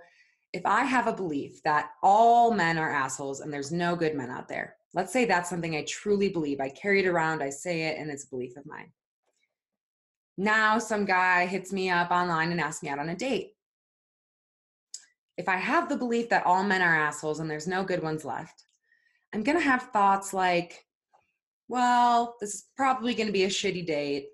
if 0.52 0.64
I 0.64 0.84
have 0.84 1.06
a 1.06 1.12
belief 1.12 1.62
that 1.64 1.90
all 2.02 2.52
men 2.52 2.78
are 2.78 2.90
assholes 2.90 3.40
and 3.40 3.52
there's 3.52 3.72
no 3.72 3.96
good 3.96 4.14
men 4.14 4.30
out 4.30 4.48
there, 4.48 4.76
let's 4.94 5.12
say 5.12 5.24
that's 5.24 5.50
something 5.50 5.74
I 5.74 5.84
truly 5.88 6.28
believe. 6.28 6.60
I 6.60 6.68
carry 6.68 7.00
it 7.00 7.08
around, 7.08 7.42
I 7.42 7.50
say 7.50 7.82
it, 7.82 7.98
and 7.98 8.10
it's 8.10 8.24
a 8.24 8.30
belief 8.30 8.56
of 8.56 8.66
mine. 8.66 8.92
Now, 10.40 10.78
some 10.78 11.04
guy 11.04 11.46
hits 11.46 11.72
me 11.72 11.90
up 11.90 12.12
online 12.12 12.52
and 12.52 12.60
asks 12.60 12.80
me 12.84 12.88
out 12.88 13.00
on 13.00 13.08
a 13.08 13.16
date. 13.16 13.54
If 15.36 15.48
I 15.48 15.56
have 15.56 15.88
the 15.88 15.96
belief 15.96 16.28
that 16.28 16.46
all 16.46 16.62
men 16.62 16.80
are 16.80 16.94
assholes 16.94 17.40
and 17.40 17.50
there's 17.50 17.66
no 17.66 17.82
good 17.82 18.04
ones 18.04 18.24
left, 18.24 18.64
I'm 19.34 19.42
going 19.42 19.58
to 19.58 19.64
have 19.64 19.90
thoughts 19.92 20.32
like, 20.32 20.84
well, 21.66 22.36
this 22.40 22.54
is 22.54 22.66
probably 22.76 23.14
going 23.14 23.26
to 23.26 23.32
be 23.32 23.44
a 23.44 23.48
shitty 23.48 23.84
date. 23.84 24.26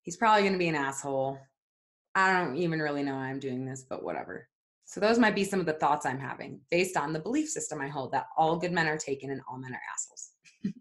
He's 0.00 0.16
probably 0.16 0.40
going 0.40 0.54
to 0.54 0.58
be 0.58 0.68
an 0.68 0.74
asshole. 0.74 1.38
I 2.14 2.32
don't 2.32 2.56
even 2.56 2.80
really 2.80 3.02
know 3.02 3.16
why 3.16 3.28
I'm 3.28 3.38
doing 3.38 3.66
this, 3.66 3.84
but 3.88 4.02
whatever. 4.02 4.48
So 4.86 5.00
those 5.00 5.18
might 5.18 5.34
be 5.34 5.44
some 5.44 5.60
of 5.60 5.66
the 5.66 5.74
thoughts 5.74 6.06
I'm 6.06 6.18
having 6.18 6.60
based 6.70 6.96
on 6.96 7.12
the 7.12 7.20
belief 7.20 7.50
system 7.50 7.78
I 7.78 7.88
hold 7.88 8.12
that 8.12 8.26
all 8.38 8.56
good 8.56 8.72
men 8.72 8.88
are 8.88 8.98
taken 8.98 9.30
and 9.30 9.42
all 9.48 9.58
men 9.58 9.74
are 9.74 9.80
assholes. 9.92 10.30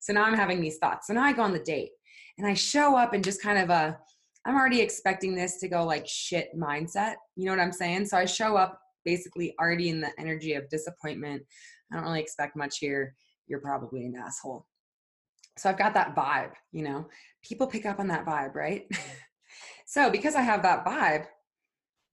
so 0.00 0.12
now 0.12 0.24
I'm 0.24 0.34
having 0.34 0.60
these 0.60 0.78
thoughts. 0.78 1.06
So 1.06 1.14
now 1.14 1.22
I 1.22 1.32
go 1.32 1.42
on 1.42 1.52
the 1.52 1.60
date 1.60 1.90
and 2.38 2.46
I 2.46 2.54
show 2.54 2.96
up 2.96 3.12
and 3.12 3.24
just 3.24 3.42
kind 3.42 3.58
of 3.58 3.70
a 3.70 3.98
I'm 4.46 4.56
already 4.56 4.80
expecting 4.80 5.34
this 5.34 5.58
to 5.60 5.68
go 5.68 5.84
like 5.84 6.06
shit 6.06 6.50
mindset. 6.54 7.14
You 7.34 7.46
know 7.46 7.52
what 7.52 7.60
I'm 7.60 7.72
saying? 7.72 8.06
So 8.06 8.18
I 8.18 8.26
show 8.26 8.56
up 8.56 8.78
basically 9.04 9.54
already 9.58 9.88
in 9.88 10.00
the 10.00 10.10
energy 10.18 10.54
of 10.54 10.68
disappointment. 10.68 11.42
I 11.90 11.96
don't 11.96 12.04
really 12.04 12.20
expect 12.20 12.56
much 12.56 12.78
here. 12.78 13.14
You're 13.46 13.60
probably 13.60 14.04
an 14.04 14.16
asshole. 14.16 14.66
So 15.56 15.70
I've 15.70 15.78
got 15.78 15.94
that 15.94 16.14
vibe, 16.14 16.52
you 16.72 16.82
know. 16.82 17.06
People 17.42 17.66
pick 17.66 17.86
up 17.86 18.00
on 18.00 18.08
that 18.08 18.26
vibe, 18.26 18.54
right? 18.54 18.86
so 19.86 20.10
because 20.10 20.34
I 20.34 20.42
have 20.42 20.62
that 20.62 20.84
vibe, 20.84 21.26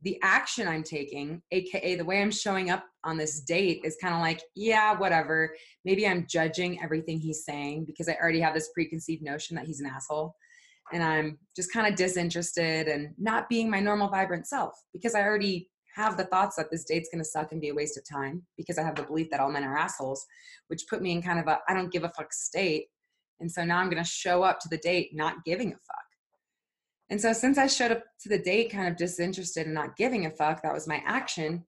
the 0.03 0.17
action 0.24 0.67
I'm 0.67 0.84
taking, 0.84 1.41
aka 1.51 1.96
the 1.96 2.05
way 2.05 2.22
I'm 2.22 2.31
showing 2.31 2.70
up 2.70 2.86
on 3.03 3.17
this 3.17 3.41
date, 3.41 3.81
is 3.84 3.98
kind 4.01 4.15
of 4.15 4.22
like, 4.22 4.41
yeah, 4.55 4.98
whatever. 4.98 5.53
Maybe 5.86 6.08
I'm 6.08 6.25
judging 6.27 6.81
everything 6.81 7.20
he's 7.20 7.46
saying 7.46 7.86
because 7.86 8.10
I 8.10 8.17
already 8.22 8.39
have 8.39 8.53
this 8.53 8.70
preconceived 8.74 9.22
notion 9.22 9.55
that 9.55 9.65
he's 9.65 9.79
an 9.79 9.86
asshole. 9.86 10.36
And 10.91 11.03
I'm 11.03 11.38
just 11.55 11.72
kind 11.72 11.88
of 11.88 11.96
disinterested 11.96 12.88
and 12.88 13.13
not 13.17 13.48
being 13.48 13.70
my 13.70 13.79
normal, 13.79 14.10
vibrant 14.10 14.48
self 14.48 14.74
because 14.91 15.15
I 15.15 15.22
already 15.22 15.70
have 15.96 16.17
the 16.17 16.25
thoughts 16.25 16.55
that 16.55 16.72
this 16.72 16.86
date's 16.86 17.10
gonna 17.12 17.24
suck 17.24 17.51
and 17.51 17.62
be 17.62 17.70
a 17.70 17.74
waste 17.74 17.98
of 17.98 18.03
time 18.10 18.43
because 18.58 18.77
I 18.77 18.84
have 18.84 18.96
the 18.96 19.03
belief 19.03 19.29
that 19.29 19.39
all 19.39 19.51
men 19.51 19.63
are 19.63 19.77
assholes, 19.77 20.25
which 20.67 20.88
put 20.89 21.01
me 21.01 21.12
in 21.12 21.22
kind 21.22 21.39
of 21.39 21.48
a 21.48 21.60
I 21.67 21.74
don't 21.74 21.91
give 21.91 22.03
a 22.03 22.10
fuck 22.10 22.34
state. 22.34 22.88
And 23.39 23.51
so 23.51 23.63
now 23.63 23.77
I'm 23.77 23.89
gonna 23.89 24.03
show 24.03 24.43
up 24.43 24.60
to 24.62 24.70
the 24.70 24.77
date 24.77 25.12
not 25.13 25.43
giving 25.46 25.70
a 25.70 25.75
fuck. 25.75 26.00
And 27.12 27.20
so 27.20 27.34
since 27.34 27.58
I 27.58 27.68
showed 27.68 27.91
up 27.91 28.03
to 28.22 28.30
the 28.30 28.39
date 28.39 28.72
kind 28.72 28.88
of 28.88 28.96
disinterested 28.96 29.65
and 29.65 29.75
not 29.75 29.98
giving 29.98 30.25
a 30.25 30.32
fuck, 30.32 30.63
that 30.63 30.74
was 30.74 30.88
my 30.88 31.03
action. 31.06 31.65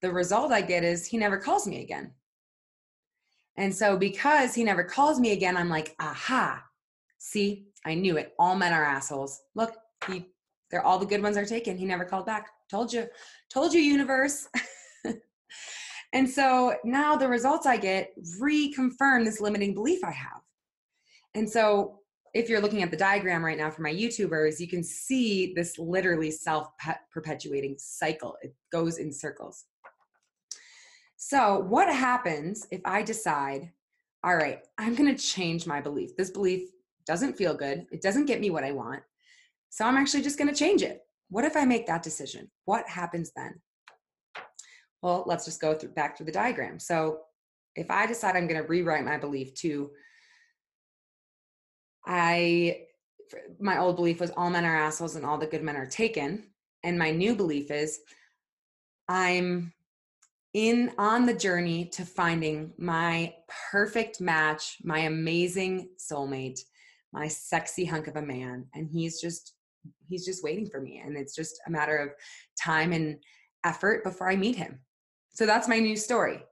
The 0.00 0.12
result 0.12 0.52
I 0.52 0.62
get 0.62 0.84
is 0.84 1.04
he 1.04 1.18
never 1.18 1.38
calls 1.38 1.66
me 1.66 1.82
again. 1.82 2.12
And 3.56 3.74
so 3.74 3.96
because 3.96 4.54
he 4.54 4.62
never 4.62 4.84
calls 4.84 5.18
me 5.18 5.32
again, 5.32 5.56
I'm 5.56 5.68
like, 5.68 5.96
aha, 5.98 6.62
see, 7.18 7.66
I 7.84 7.94
knew 7.94 8.16
it. 8.16 8.32
All 8.38 8.54
men 8.54 8.72
are 8.72 8.84
assholes. 8.84 9.40
Look, 9.56 9.74
he 10.06 10.26
they're 10.70 10.86
all 10.86 11.00
the 11.00 11.06
good 11.06 11.20
ones 11.22 11.36
are 11.36 11.44
taken. 11.44 11.76
He 11.76 11.84
never 11.84 12.04
called 12.04 12.26
back. 12.26 12.48
Told 12.70 12.92
you. 12.92 13.08
Told 13.52 13.74
you, 13.74 13.80
universe. 13.80 14.46
and 16.12 16.30
so 16.30 16.76
now 16.84 17.16
the 17.16 17.26
results 17.26 17.66
I 17.66 17.76
get 17.76 18.12
reconfirm 18.40 19.24
this 19.24 19.40
limiting 19.40 19.74
belief 19.74 20.04
I 20.04 20.12
have. 20.12 20.40
And 21.34 21.50
so 21.50 21.99
if 22.32 22.48
you're 22.48 22.60
looking 22.60 22.82
at 22.82 22.90
the 22.90 22.96
diagram 22.96 23.44
right 23.44 23.58
now 23.58 23.70
for 23.70 23.82
my 23.82 23.92
YouTubers, 23.92 24.60
you 24.60 24.68
can 24.68 24.84
see 24.84 25.52
this 25.54 25.78
literally 25.78 26.30
self 26.30 26.68
perpetuating 27.12 27.76
cycle. 27.78 28.36
It 28.42 28.54
goes 28.70 28.98
in 28.98 29.12
circles. 29.12 29.64
So, 31.16 31.60
what 31.60 31.92
happens 31.92 32.66
if 32.70 32.80
I 32.84 33.02
decide, 33.02 33.70
all 34.24 34.36
right, 34.36 34.60
I'm 34.78 34.94
going 34.94 35.14
to 35.14 35.22
change 35.22 35.66
my 35.66 35.80
belief? 35.80 36.16
This 36.16 36.30
belief 36.30 36.68
doesn't 37.06 37.36
feel 37.36 37.54
good, 37.54 37.86
it 37.90 38.02
doesn't 38.02 38.26
get 38.26 38.40
me 38.40 38.50
what 38.50 38.64
I 38.64 38.72
want. 38.72 39.02
So, 39.70 39.84
I'm 39.84 39.96
actually 39.96 40.22
just 40.22 40.38
going 40.38 40.48
to 40.48 40.56
change 40.56 40.82
it. 40.82 41.00
What 41.30 41.44
if 41.44 41.56
I 41.56 41.64
make 41.64 41.86
that 41.86 42.02
decision? 42.02 42.50
What 42.64 42.88
happens 42.88 43.32
then? 43.34 43.60
Well, 45.02 45.24
let's 45.26 45.44
just 45.44 45.60
go 45.60 45.74
through, 45.74 45.90
back 45.90 46.16
through 46.16 46.26
the 46.26 46.32
diagram. 46.32 46.78
So, 46.78 47.20
if 47.74 47.90
I 47.90 48.06
decide 48.06 48.36
I'm 48.36 48.46
going 48.46 48.60
to 48.60 48.68
rewrite 48.68 49.04
my 49.04 49.16
belief 49.16 49.52
to 49.54 49.90
I 52.06 52.86
my 53.60 53.78
old 53.78 53.96
belief 53.96 54.20
was 54.20 54.32
all 54.32 54.50
men 54.50 54.64
are 54.64 54.76
assholes 54.76 55.16
and 55.16 55.24
all 55.24 55.38
the 55.38 55.46
good 55.46 55.62
men 55.62 55.76
are 55.76 55.86
taken. 55.86 56.44
And 56.82 56.98
my 56.98 57.10
new 57.10 57.34
belief 57.34 57.70
is 57.70 58.00
I'm 59.08 59.72
in 60.54 60.92
on 60.98 61.26
the 61.26 61.34
journey 61.34 61.84
to 61.84 62.04
finding 62.04 62.72
my 62.76 63.34
perfect 63.70 64.20
match, 64.20 64.78
my 64.82 65.00
amazing 65.00 65.90
soulmate, 65.98 66.60
my 67.12 67.28
sexy 67.28 67.84
hunk 67.84 68.08
of 68.08 68.16
a 68.16 68.22
man. 68.22 68.66
And 68.74 68.88
he's 68.90 69.20
just 69.20 69.54
he's 70.08 70.26
just 70.26 70.42
waiting 70.42 70.66
for 70.66 70.80
me. 70.80 71.00
And 71.04 71.16
it's 71.16 71.34
just 71.34 71.60
a 71.66 71.70
matter 71.70 71.96
of 71.96 72.10
time 72.60 72.92
and 72.92 73.18
effort 73.64 74.04
before 74.04 74.28
I 74.28 74.36
meet 74.36 74.56
him. 74.56 74.80
So 75.32 75.46
that's 75.46 75.68
my 75.68 75.78
new 75.78 75.96
story. 75.96 76.42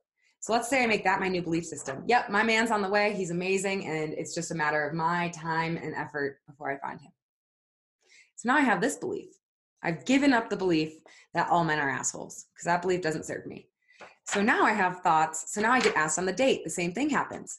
So 0.41 0.53
let's 0.53 0.69
say 0.69 0.83
I 0.83 0.87
make 0.87 1.05
that 1.05 1.21
my 1.21 1.29
new 1.29 1.43
belief 1.43 1.65
system. 1.67 2.05
Yep, 2.07 2.31
my 2.31 2.43
man's 2.43 2.71
on 2.71 2.83
the 2.83 2.89
way. 2.89 3.13
He's 3.13 3.31
amazing. 3.31 3.87
And 3.87 4.13
it's 4.15 4.35
just 4.35 4.51
a 4.51 4.55
matter 4.55 4.87
of 4.87 4.95
my 4.95 5.29
time 5.31 5.77
and 5.77 5.95
effort 5.95 6.41
before 6.47 6.71
I 6.71 6.79
find 6.79 7.01
him. 7.01 7.11
So 8.37 8.49
now 8.49 8.57
I 8.57 8.61
have 8.61 8.81
this 8.81 8.97
belief. 8.97 9.31
I've 9.83 10.05
given 10.05 10.33
up 10.33 10.49
the 10.49 10.57
belief 10.57 10.95
that 11.35 11.49
all 11.51 11.65
men 11.65 11.79
are 11.79 11.91
assholes 11.91 12.47
because 12.53 12.65
that 12.67 12.83
belief 12.83 13.03
doesn't 13.03 13.27
serve 13.27 13.47
me. 13.47 13.69
So 14.27 14.43
now 14.43 14.63
I 14.65 14.73
have 14.73 15.01
thoughts. 15.01 15.53
So 15.53 15.61
now 15.61 15.73
I 15.73 15.81
get 15.81 15.97
asked 15.97 16.19
on 16.19 16.27
the 16.27 16.33
date. 16.33 16.63
The 16.65 16.71
same 16.71 16.93
thing 16.93 17.11
happens. 17.11 17.59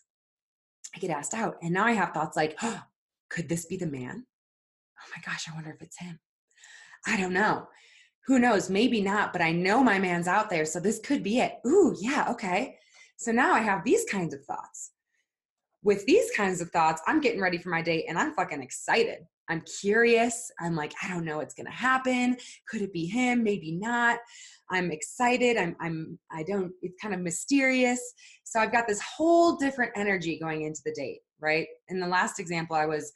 I 0.95 0.99
get 0.99 1.11
asked 1.11 1.33
out. 1.33 1.57
And 1.61 1.73
now 1.73 1.85
I 1.85 1.91
have 1.91 2.13
thoughts 2.13 2.37
like, 2.37 2.57
oh, 2.61 2.81
could 3.29 3.49
this 3.49 3.65
be 3.65 3.77
the 3.77 3.87
man? 3.87 4.25
Oh 4.99 5.11
my 5.15 5.21
gosh, 5.25 5.47
I 5.49 5.55
wonder 5.55 5.71
if 5.71 5.81
it's 5.81 5.99
him. 5.99 6.19
I 7.05 7.17
don't 7.17 7.33
know 7.33 7.67
who 8.25 8.39
knows, 8.39 8.69
maybe 8.69 9.01
not, 9.01 9.33
but 9.33 9.41
I 9.41 9.51
know 9.51 9.83
my 9.83 9.99
man's 9.99 10.27
out 10.27 10.49
there. 10.49 10.65
So 10.65 10.79
this 10.79 10.99
could 10.99 11.23
be 11.23 11.39
it. 11.39 11.53
Ooh, 11.65 11.95
yeah, 11.99 12.27
okay. 12.29 12.77
So 13.17 13.31
now 13.31 13.53
I 13.53 13.59
have 13.59 13.83
these 13.83 14.05
kinds 14.05 14.33
of 14.33 14.43
thoughts. 14.45 14.91
With 15.83 16.05
these 16.05 16.29
kinds 16.35 16.61
of 16.61 16.69
thoughts, 16.71 17.01
I'm 17.07 17.21
getting 17.21 17.41
ready 17.41 17.57
for 17.57 17.69
my 17.69 17.81
date 17.81 18.05
and 18.07 18.17
I'm 18.17 18.33
fucking 18.33 18.61
excited. 18.61 19.19
I'm 19.49 19.63
curious. 19.81 20.51
I'm 20.59 20.75
like, 20.75 20.93
I 21.03 21.09
don't 21.09 21.25
know 21.25 21.37
what's 21.37 21.55
gonna 21.55 21.71
happen. 21.71 22.37
Could 22.69 22.81
it 22.81 22.93
be 22.93 23.05
him? 23.05 23.43
Maybe 23.43 23.71
not. 23.71 24.19
I'm 24.69 24.91
excited. 24.91 25.57
I'm 25.57 25.75
I'm 25.81 26.19
I 26.31 26.43
don't 26.43 26.71
it's 26.81 27.01
kind 27.01 27.15
of 27.15 27.21
mysterious. 27.21 27.99
So 28.43 28.59
I've 28.59 28.71
got 28.71 28.87
this 28.87 29.01
whole 29.01 29.57
different 29.57 29.91
energy 29.95 30.37
going 30.39 30.63
into 30.63 30.81
the 30.85 30.93
date, 30.93 31.21
right? 31.39 31.67
In 31.87 31.99
the 31.99 32.07
last 32.07 32.39
example, 32.39 32.75
I 32.75 32.85
was 32.85 33.11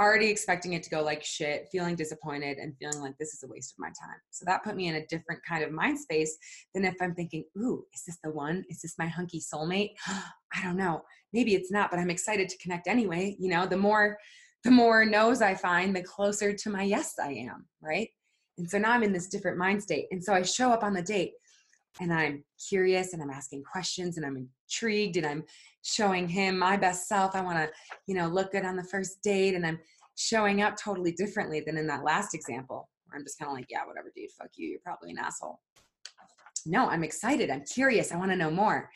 already 0.00 0.28
expecting 0.28 0.72
it 0.72 0.82
to 0.82 0.90
go 0.90 1.02
like 1.02 1.22
shit, 1.22 1.68
feeling 1.70 1.94
disappointed, 1.94 2.58
and 2.58 2.76
feeling 2.78 3.00
like 3.00 3.16
this 3.18 3.32
is 3.32 3.42
a 3.44 3.48
waste 3.48 3.72
of 3.72 3.78
my 3.78 3.88
time. 3.88 4.18
So 4.30 4.44
that 4.46 4.64
put 4.64 4.76
me 4.76 4.88
in 4.88 4.96
a 4.96 5.06
different 5.06 5.40
kind 5.48 5.62
of 5.62 5.70
mind 5.70 5.98
space 5.98 6.36
than 6.74 6.84
if 6.84 6.94
I'm 7.00 7.14
thinking, 7.14 7.44
ooh, 7.58 7.84
is 7.94 8.02
this 8.04 8.18
the 8.22 8.30
one? 8.30 8.64
Is 8.68 8.80
this 8.80 8.94
my 8.98 9.06
hunky 9.06 9.40
soulmate? 9.40 9.90
I 10.08 10.62
don't 10.62 10.76
know. 10.76 11.02
Maybe 11.32 11.54
it's 11.54 11.70
not, 11.70 11.90
but 11.90 12.00
I'm 12.00 12.10
excited 12.10 12.48
to 12.48 12.58
connect 12.58 12.86
anyway. 12.86 13.36
You 13.38 13.50
know, 13.50 13.66
the 13.66 13.76
more 13.76 14.18
the 14.64 14.70
more 14.70 15.04
no's 15.04 15.42
I 15.42 15.54
find, 15.54 15.94
the 15.94 16.02
closer 16.02 16.54
to 16.54 16.70
my 16.70 16.82
yes 16.82 17.14
I 17.22 17.32
am, 17.32 17.66
right? 17.82 18.08
And 18.56 18.68
so 18.68 18.78
now 18.78 18.92
I'm 18.92 19.02
in 19.02 19.12
this 19.12 19.28
different 19.28 19.58
mind 19.58 19.82
state. 19.82 20.06
And 20.10 20.24
so 20.24 20.32
I 20.32 20.42
show 20.42 20.70
up 20.70 20.82
on 20.82 20.94
the 20.94 21.02
date 21.02 21.32
and 22.00 22.12
I'm 22.12 22.44
curious 22.68 23.12
and 23.12 23.22
I'm 23.22 23.30
asking 23.30 23.62
questions 23.62 24.16
and 24.16 24.26
I'm 24.26 24.48
intrigued 24.68 25.16
and 25.16 25.26
I'm 25.26 25.44
showing 25.82 26.28
him 26.28 26.58
my 26.58 26.76
best 26.76 27.08
self. 27.08 27.34
I 27.34 27.40
want 27.40 27.58
to, 27.58 27.70
you 28.06 28.14
know, 28.14 28.26
look 28.26 28.52
good 28.52 28.64
on 28.64 28.76
the 28.76 28.84
first 28.84 29.22
date 29.22 29.54
and 29.54 29.66
I'm 29.66 29.78
showing 30.16 30.62
up 30.62 30.76
totally 30.76 31.12
differently 31.12 31.60
than 31.60 31.76
in 31.76 31.86
that 31.86 32.04
last 32.04 32.34
example 32.34 32.88
where 33.06 33.18
I'm 33.18 33.24
just 33.24 33.38
kind 33.38 33.50
of 33.50 33.56
like, 33.56 33.66
yeah, 33.70 33.86
whatever, 33.86 34.10
dude, 34.14 34.30
fuck 34.32 34.50
you. 34.56 34.68
You're 34.68 34.80
probably 34.84 35.10
an 35.10 35.18
asshole. 35.18 35.60
No, 36.66 36.88
I'm 36.88 37.04
excited. 37.04 37.50
I'm 37.50 37.64
curious. 37.64 38.10
I 38.10 38.16
want 38.16 38.30
to 38.30 38.36
know 38.36 38.50
more. 38.50 38.90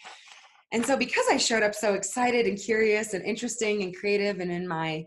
And 0.72 0.84
so 0.84 0.96
because 0.96 1.26
I 1.30 1.36
showed 1.36 1.62
up 1.62 1.74
so 1.74 1.94
excited 1.94 2.46
and 2.46 2.58
curious 2.58 3.14
and 3.14 3.24
interesting 3.24 3.82
and 3.82 3.96
creative 3.96 4.40
and 4.40 4.50
in 4.50 4.66
my 4.66 5.06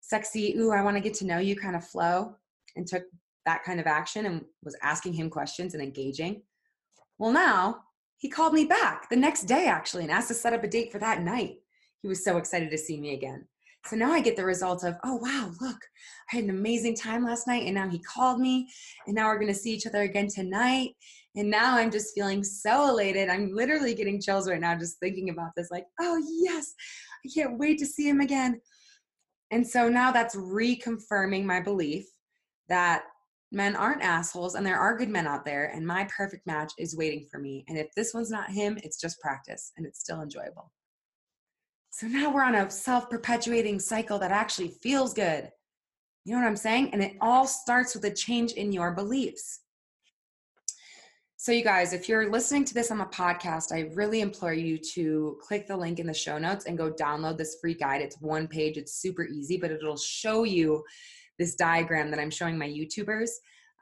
sexy, 0.00 0.54
ooh, 0.58 0.72
I 0.72 0.82
want 0.82 0.96
to 0.96 1.02
get 1.02 1.14
to 1.14 1.26
know 1.26 1.38
you 1.38 1.56
kind 1.56 1.76
of 1.76 1.86
flow 1.86 2.36
and 2.76 2.86
took 2.86 3.04
that 3.46 3.64
kind 3.64 3.80
of 3.80 3.86
action 3.86 4.26
and 4.26 4.44
was 4.62 4.76
asking 4.82 5.14
him 5.14 5.30
questions 5.30 5.74
and 5.74 5.82
engaging. 5.82 6.42
Well, 7.22 7.30
now 7.30 7.84
he 8.16 8.28
called 8.28 8.52
me 8.52 8.64
back 8.64 9.08
the 9.08 9.14
next 9.14 9.44
day 9.44 9.66
actually 9.66 10.02
and 10.02 10.10
asked 10.10 10.26
to 10.26 10.34
set 10.34 10.54
up 10.54 10.64
a 10.64 10.66
date 10.66 10.90
for 10.90 10.98
that 10.98 11.22
night. 11.22 11.58
He 12.00 12.08
was 12.08 12.24
so 12.24 12.36
excited 12.36 12.68
to 12.72 12.76
see 12.76 13.00
me 13.00 13.14
again. 13.14 13.46
So 13.86 13.94
now 13.94 14.10
I 14.10 14.20
get 14.20 14.34
the 14.34 14.44
result 14.44 14.82
of, 14.82 14.96
oh, 15.04 15.18
wow, 15.22 15.52
look, 15.60 15.78
I 16.32 16.36
had 16.36 16.44
an 16.44 16.50
amazing 16.50 16.96
time 16.96 17.24
last 17.24 17.46
night. 17.46 17.62
And 17.62 17.76
now 17.76 17.88
he 17.88 18.00
called 18.00 18.40
me. 18.40 18.68
And 19.06 19.14
now 19.14 19.28
we're 19.28 19.38
going 19.38 19.52
to 19.52 19.54
see 19.54 19.72
each 19.72 19.86
other 19.86 20.02
again 20.02 20.26
tonight. 20.26 20.96
And 21.36 21.48
now 21.48 21.76
I'm 21.76 21.92
just 21.92 22.12
feeling 22.12 22.42
so 22.42 22.88
elated. 22.88 23.28
I'm 23.28 23.54
literally 23.54 23.94
getting 23.94 24.20
chills 24.20 24.48
right 24.48 24.60
now 24.60 24.76
just 24.76 24.98
thinking 24.98 25.30
about 25.30 25.52
this. 25.56 25.70
Like, 25.70 25.86
oh, 26.00 26.20
yes, 26.40 26.74
I 27.24 27.28
can't 27.32 27.56
wait 27.56 27.78
to 27.78 27.86
see 27.86 28.08
him 28.08 28.20
again. 28.20 28.60
And 29.52 29.64
so 29.64 29.88
now 29.88 30.10
that's 30.10 30.34
reconfirming 30.34 31.44
my 31.44 31.60
belief 31.60 32.04
that 32.68 33.04
men 33.52 33.76
aren't 33.76 34.02
assholes 34.02 34.54
and 34.54 34.64
there 34.64 34.78
are 34.78 34.96
good 34.96 35.08
men 35.08 35.26
out 35.26 35.44
there. 35.44 35.66
And 35.66 35.86
my 35.86 36.08
perfect 36.16 36.46
match 36.46 36.72
is 36.78 36.96
waiting 36.96 37.26
for 37.30 37.38
me. 37.38 37.64
And 37.68 37.78
if 37.78 37.94
this 37.94 38.14
one's 38.14 38.30
not 38.30 38.50
him, 38.50 38.78
it's 38.82 39.00
just 39.00 39.20
practice 39.20 39.72
and 39.76 39.86
it's 39.86 40.00
still 40.00 40.22
enjoyable. 40.22 40.72
So 41.90 42.06
now 42.06 42.32
we're 42.32 42.44
on 42.44 42.54
a 42.54 42.70
self 42.70 43.10
perpetuating 43.10 43.78
cycle 43.78 44.18
that 44.18 44.30
actually 44.30 44.68
feels 44.82 45.12
good. 45.12 45.50
You 46.24 46.34
know 46.34 46.40
what 46.40 46.48
I'm 46.48 46.56
saying? 46.56 46.90
And 46.92 47.02
it 47.02 47.16
all 47.20 47.46
starts 47.46 47.94
with 47.94 48.04
a 48.04 48.10
change 48.10 48.52
in 48.52 48.72
your 48.72 48.92
beliefs. 48.92 49.60
So, 51.36 51.50
you 51.50 51.64
guys, 51.64 51.92
if 51.92 52.08
you're 52.08 52.30
listening 52.30 52.64
to 52.66 52.74
this 52.74 52.92
on 52.92 53.00
a 53.00 53.06
podcast, 53.06 53.72
I 53.72 53.92
really 53.96 54.20
implore 54.20 54.54
you 54.54 54.78
to 54.94 55.36
click 55.42 55.66
the 55.66 55.76
link 55.76 55.98
in 55.98 56.06
the 56.06 56.14
show 56.14 56.38
notes 56.38 56.66
and 56.66 56.78
go 56.78 56.92
download 56.92 57.36
this 57.36 57.56
free 57.60 57.74
guide. 57.74 58.00
It's 58.00 58.20
one 58.20 58.46
page, 58.46 58.76
it's 58.76 58.94
super 58.94 59.24
easy, 59.24 59.56
but 59.56 59.72
it'll 59.72 59.96
show 59.96 60.44
you 60.44 60.84
this 61.42 61.56
diagram 61.56 62.08
that 62.08 62.20
I'm 62.20 62.30
showing 62.30 62.56
my 62.56 62.68
YouTubers 62.68 63.30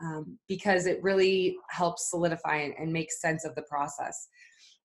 um, 0.02 0.38
because 0.48 0.86
it 0.86 1.02
really 1.02 1.58
helps 1.68 2.08
solidify 2.08 2.56
and, 2.56 2.74
and 2.78 2.90
make 2.90 3.12
sense 3.12 3.44
of 3.44 3.54
the 3.54 3.62
process. 3.62 4.28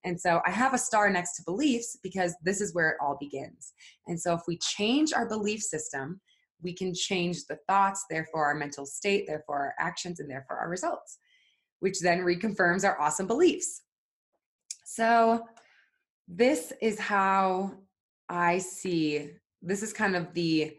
And 0.03 0.19
so 0.19 0.41
I 0.45 0.51
have 0.51 0.73
a 0.73 0.77
star 0.77 1.09
next 1.09 1.37
to 1.37 1.43
beliefs 1.45 1.97
because 2.03 2.35
this 2.43 2.59
is 2.59 2.75
where 2.75 2.89
it 2.89 2.97
all 3.01 3.17
begins. 3.17 3.71
And 4.07 4.19
so 4.19 4.33
if 4.33 4.41
we 4.45 4.57
change 4.57 5.13
our 5.13 5.25
belief 5.25 5.61
system, 5.61 6.19
we 6.61 6.73
can 6.73 6.93
change 6.93 7.45
the 7.45 7.57
thoughts, 7.65 8.03
therefore 8.09 8.45
our 8.45 8.55
mental 8.55 8.85
state, 8.85 9.25
therefore 9.25 9.57
our 9.57 9.73
actions, 9.79 10.19
and 10.19 10.29
therefore 10.29 10.57
our 10.57 10.69
results, 10.69 11.19
which 11.79 12.01
then 12.01 12.19
reconfirms 12.19 12.83
our 12.83 12.99
awesome 12.99 13.25
beliefs. 13.25 13.83
So 14.85 15.45
this 16.27 16.73
is 16.81 16.99
how 16.99 17.71
I 18.27 18.57
see 18.57 19.31
this 19.61 19.81
is 19.81 19.93
kind 19.93 20.15
of 20.15 20.31
the 20.33 20.77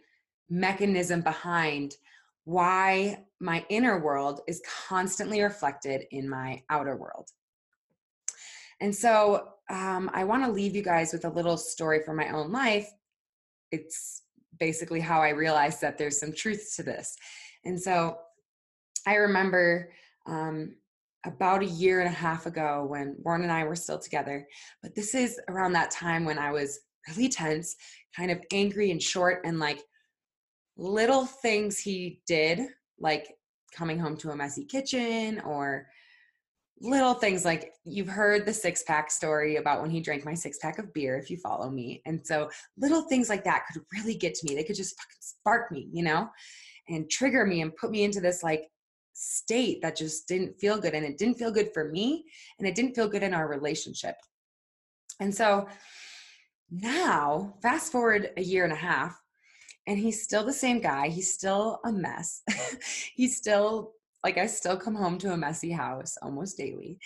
mechanism 0.48 1.20
behind 1.20 1.94
why 2.44 3.24
my 3.40 3.64
inner 3.68 3.98
world 3.98 4.40
is 4.46 4.62
constantly 4.88 5.42
reflected 5.42 6.04
in 6.12 6.28
my 6.28 6.62
outer 6.70 6.96
world. 6.96 7.28
And 8.80 8.94
so 8.94 9.48
um, 9.68 10.10
I 10.14 10.24
want 10.24 10.44
to 10.44 10.52
leave 10.52 10.76
you 10.76 10.82
guys 10.82 11.12
with 11.12 11.24
a 11.24 11.30
little 11.30 11.56
story 11.56 12.02
from 12.04 12.16
my 12.16 12.28
own 12.30 12.52
life. 12.52 12.88
It's 13.72 14.22
basically 14.60 15.00
how 15.00 15.20
I 15.20 15.30
realized 15.30 15.80
that 15.80 15.98
there's 15.98 16.20
some 16.20 16.32
truth 16.32 16.72
to 16.76 16.82
this. 16.82 17.16
And 17.64 17.80
so 17.80 18.18
I 19.06 19.16
remember 19.16 19.92
um, 20.26 20.76
about 21.24 21.62
a 21.62 21.66
year 21.66 22.00
and 22.00 22.08
a 22.08 22.12
half 22.12 22.46
ago 22.46 22.86
when 22.88 23.16
Warren 23.18 23.42
and 23.42 23.52
I 23.52 23.64
were 23.64 23.74
still 23.74 23.98
together, 23.98 24.46
but 24.82 24.94
this 24.94 25.14
is 25.14 25.40
around 25.48 25.72
that 25.72 25.90
time 25.90 26.24
when 26.24 26.38
I 26.38 26.52
was 26.52 26.78
really 27.08 27.28
tense, 27.28 27.76
kind 28.16 28.30
of 28.30 28.40
angry 28.52 28.90
and 28.90 29.02
short, 29.02 29.42
and 29.44 29.58
like 29.58 29.82
little 30.76 31.26
things 31.26 31.78
he 31.78 32.20
did, 32.26 32.60
like 32.98 33.36
coming 33.72 33.98
home 33.98 34.16
to 34.16 34.30
a 34.30 34.36
messy 34.36 34.64
kitchen 34.64 35.40
or 35.40 35.86
little 36.80 37.14
things 37.14 37.44
like 37.44 37.72
you've 37.84 38.08
heard 38.08 38.44
the 38.44 38.52
six 38.52 38.82
pack 38.82 39.10
story 39.10 39.56
about 39.56 39.80
when 39.80 39.90
he 39.90 40.00
drank 40.00 40.24
my 40.24 40.34
six 40.34 40.58
pack 40.58 40.78
of 40.78 40.92
beer 40.92 41.16
if 41.16 41.30
you 41.30 41.38
follow 41.38 41.70
me 41.70 42.02
and 42.04 42.20
so 42.26 42.50
little 42.76 43.02
things 43.02 43.30
like 43.30 43.44
that 43.44 43.64
could 43.72 43.82
really 43.94 44.14
get 44.14 44.34
to 44.34 44.46
me. 44.46 44.54
They 44.54 44.64
could 44.64 44.76
just 44.76 44.94
fucking 44.98 45.16
spark 45.20 45.72
me 45.72 45.88
you 45.90 46.04
know 46.04 46.28
and 46.88 47.10
trigger 47.10 47.46
me 47.46 47.62
and 47.62 47.74
put 47.76 47.90
me 47.90 48.04
into 48.04 48.20
this 48.20 48.42
like 48.42 48.68
state 49.18 49.80
that 49.80 49.96
just 49.96 50.28
didn't 50.28 50.58
feel 50.60 50.78
good 50.78 50.94
and 50.94 51.04
it 51.04 51.16
didn't 51.16 51.38
feel 51.38 51.50
good 51.50 51.72
for 51.72 51.88
me 51.88 52.24
and 52.58 52.68
it 52.68 52.74
didn't 52.74 52.94
feel 52.94 53.08
good 53.08 53.22
in 53.22 53.32
our 53.32 53.48
relationship. 53.48 54.14
And 55.20 55.34
so 55.34 55.66
now 56.70 57.54
fast 57.62 57.90
forward 57.90 58.30
a 58.36 58.42
year 58.42 58.64
and 58.64 58.72
a 58.72 58.76
half 58.76 59.18
and 59.86 59.98
he's 59.98 60.22
still 60.22 60.44
the 60.44 60.52
same 60.52 60.80
guy 60.80 61.08
he's 61.08 61.32
still 61.32 61.80
a 61.84 61.92
mess 61.92 62.42
he's 63.14 63.36
still 63.36 63.92
like 64.26 64.38
I 64.38 64.46
still 64.46 64.76
come 64.76 64.96
home 64.96 65.18
to 65.18 65.32
a 65.32 65.36
messy 65.36 65.70
house 65.70 66.18
almost 66.20 66.56
daily. 66.56 66.98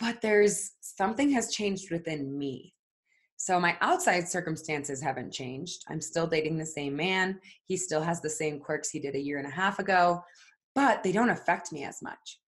But 0.00 0.20
there's 0.20 0.72
something 0.80 1.30
has 1.30 1.54
changed 1.54 1.92
within 1.92 2.36
me. 2.36 2.74
So 3.36 3.60
my 3.60 3.76
outside 3.80 4.28
circumstances 4.28 5.00
haven't 5.00 5.32
changed. 5.32 5.84
I'm 5.88 6.00
still 6.00 6.26
dating 6.26 6.58
the 6.58 6.66
same 6.66 6.96
man. 6.96 7.38
He 7.66 7.76
still 7.76 8.02
has 8.02 8.20
the 8.20 8.28
same 8.28 8.58
quirks 8.58 8.90
he 8.90 8.98
did 8.98 9.14
a 9.14 9.20
year 9.20 9.38
and 9.38 9.46
a 9.46 9.54
half 9.54 9.78
ago, 9.78 10.24
but 10.74 11.04
they 11.04 11.12
don't 11.12 11.30
affect 11.30 11.70
me 11.70 11.84
as 11.84 12.02
much. 12.02 12.40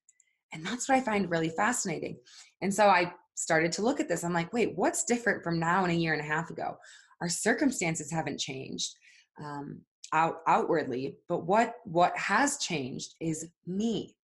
And 0.53 0.67
that's 0.67 0.89
what 0.89 0.99
I 0.99 1.01
find 1.01 1.31
really 1.31 1.51
fascinating. 1.51 2.19
And 2.61 2.75
so 2.75 2.89
I 2.89 3.13
started 3.37 3.71
to 3.73 3.83
look 3.83 4.01
at 4.01 4.09
this. 4.09 4.25
I'm 4.25 4.35
like, 4.35 4.53
wait, 4.53 4.73
what's 4.75 5.05
different 5.05 5.45
from 5.45 5.61
now 5.61 5.85
and 5.85 5.93
a 5.93 5.97
year 5.97 6.13
and 6.13 6.21
a 6.21 6.35
half 6.35 6.51
ago? 6.51 6.77
Our 7.21 7.29
circumstances 7.29 8.11
haven't 8.11 8.41
changed. 8.41 8.97
Um, 9.43 9.83
out 10.13 10.43
outwardly 10.47 11.17
but 11.29 11.45
what 11.47 11.77
what 11.85 12.17
has 12.17 12.59
changed 12.59 13.15
is 13.21 13.49
me 13.67 14.15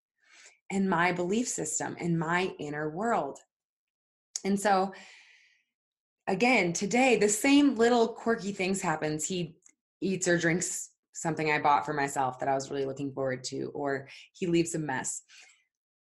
and 0.71 0.89
my 0.89 1.13
belief 1.13 1.49
system 1.49 1.97
and 1.99 2.19
my 2.19 2.53
inner 2.59 2.91
world. 2.91 3.39
And 4.45 4.59
so 4.61 4.93
again 6.27 6.73
today 6.73 7.17
the 7.17 7.29
same 7.29 7.75
little 7.75 8.09
quirky 8.09 8.53
things 8.53 8.83
happens. 8.83 9.27
He 9.27 9.57
eats 10.01 10.29
or 10.29 10.39
drinks 10.39 10.91
something 11.13 11.51
i 11.51 11.59
bought 11.59 11.85
for 11.85 11.93
myself 11.93 12.39
that 12.39 12.49
i 12.49 12.55
was 12.55 12.71
really 12.71 12.87
looking 12.87 13.11
forward 13.11 13.43
to 13.43 13.73
or 13.75 14.07
he 14.33 14.47
leaves 14.47 14.75
a 14.75 14.79
mess. 14.79 15.23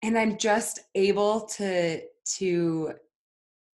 And 0.03 0.17
i'm 0.17 0.37
just 0.37 0.79
able 0.95 1.41
to 1.57 2.01
to 2.37 2.93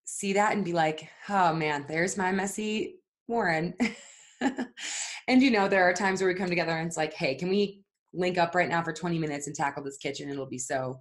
see 0.06 0.34
that 0.34 0.54
and 0.54 0.66
be 0.66 0.74
like 0.74 1.10
oh 1.30 1.54
man 1.54 1.86
there's 1.88 2.18
my 2.18 2.32
messy 2.32 3.00
warren 3.28 3.74
and 5.27 5.41
you 5.41 5.51
know, 5.51 5.67
there 5.67 5.84
are 5.84 5.93
times 5.93 6.21
where 6.21 6.29
we 6.29 6.36
come 6.36 6.49
together 6.49 6.71
and 6.71 6.88
it's 6.88 6.97
like, 6.97 7.13
hey, 7.13 7.36
can 7.36 7.49
we 7.49 7.82
link 8.13 8.38
up 8.38 8.56
right 8.56 8.69
now 8.69 8.84
for 8.84 8.93
20 8.93 9.17
minutes 9.19 9.47
and 9.47 9.56
tackle 9.56 9.84
this 9.84 9.97
kitchen? 9.97 10.29
It'll 10.29 10.45
be 10.45 10.58
so 10.58 10.99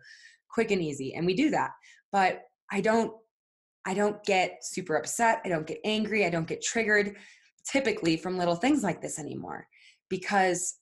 quick 0.48 0.70
and 0.70 0.82
easy. 0.82 1.14
And 1.14 1.26
we 1.26 1.34
do 1.34 1.50
that. 1.50 1.70
But 2.10 2.42
I 2.70 2.80
don't 2.80 3.12
I 3.84 3.94
don't 3.94 4.22
get 4.24 4.64
super 4.64 4.94
upset. 4.94 5.40
I 5.44 5.48
don't 5.48 5.66
get 5.66 5.80
angry. 5.84 6.24
I 6.24 6.30
don't 6.30 6.46
get 6.46 6.62
triggered 6.62 7.16
typically 7.66 8.16
from 8.16 8.38
little 8.38 8.54
things 8.54 8.82
like 8.82 9.00
this 9.00 9.18
anymore 9.18 9.66
because 10.08 10.76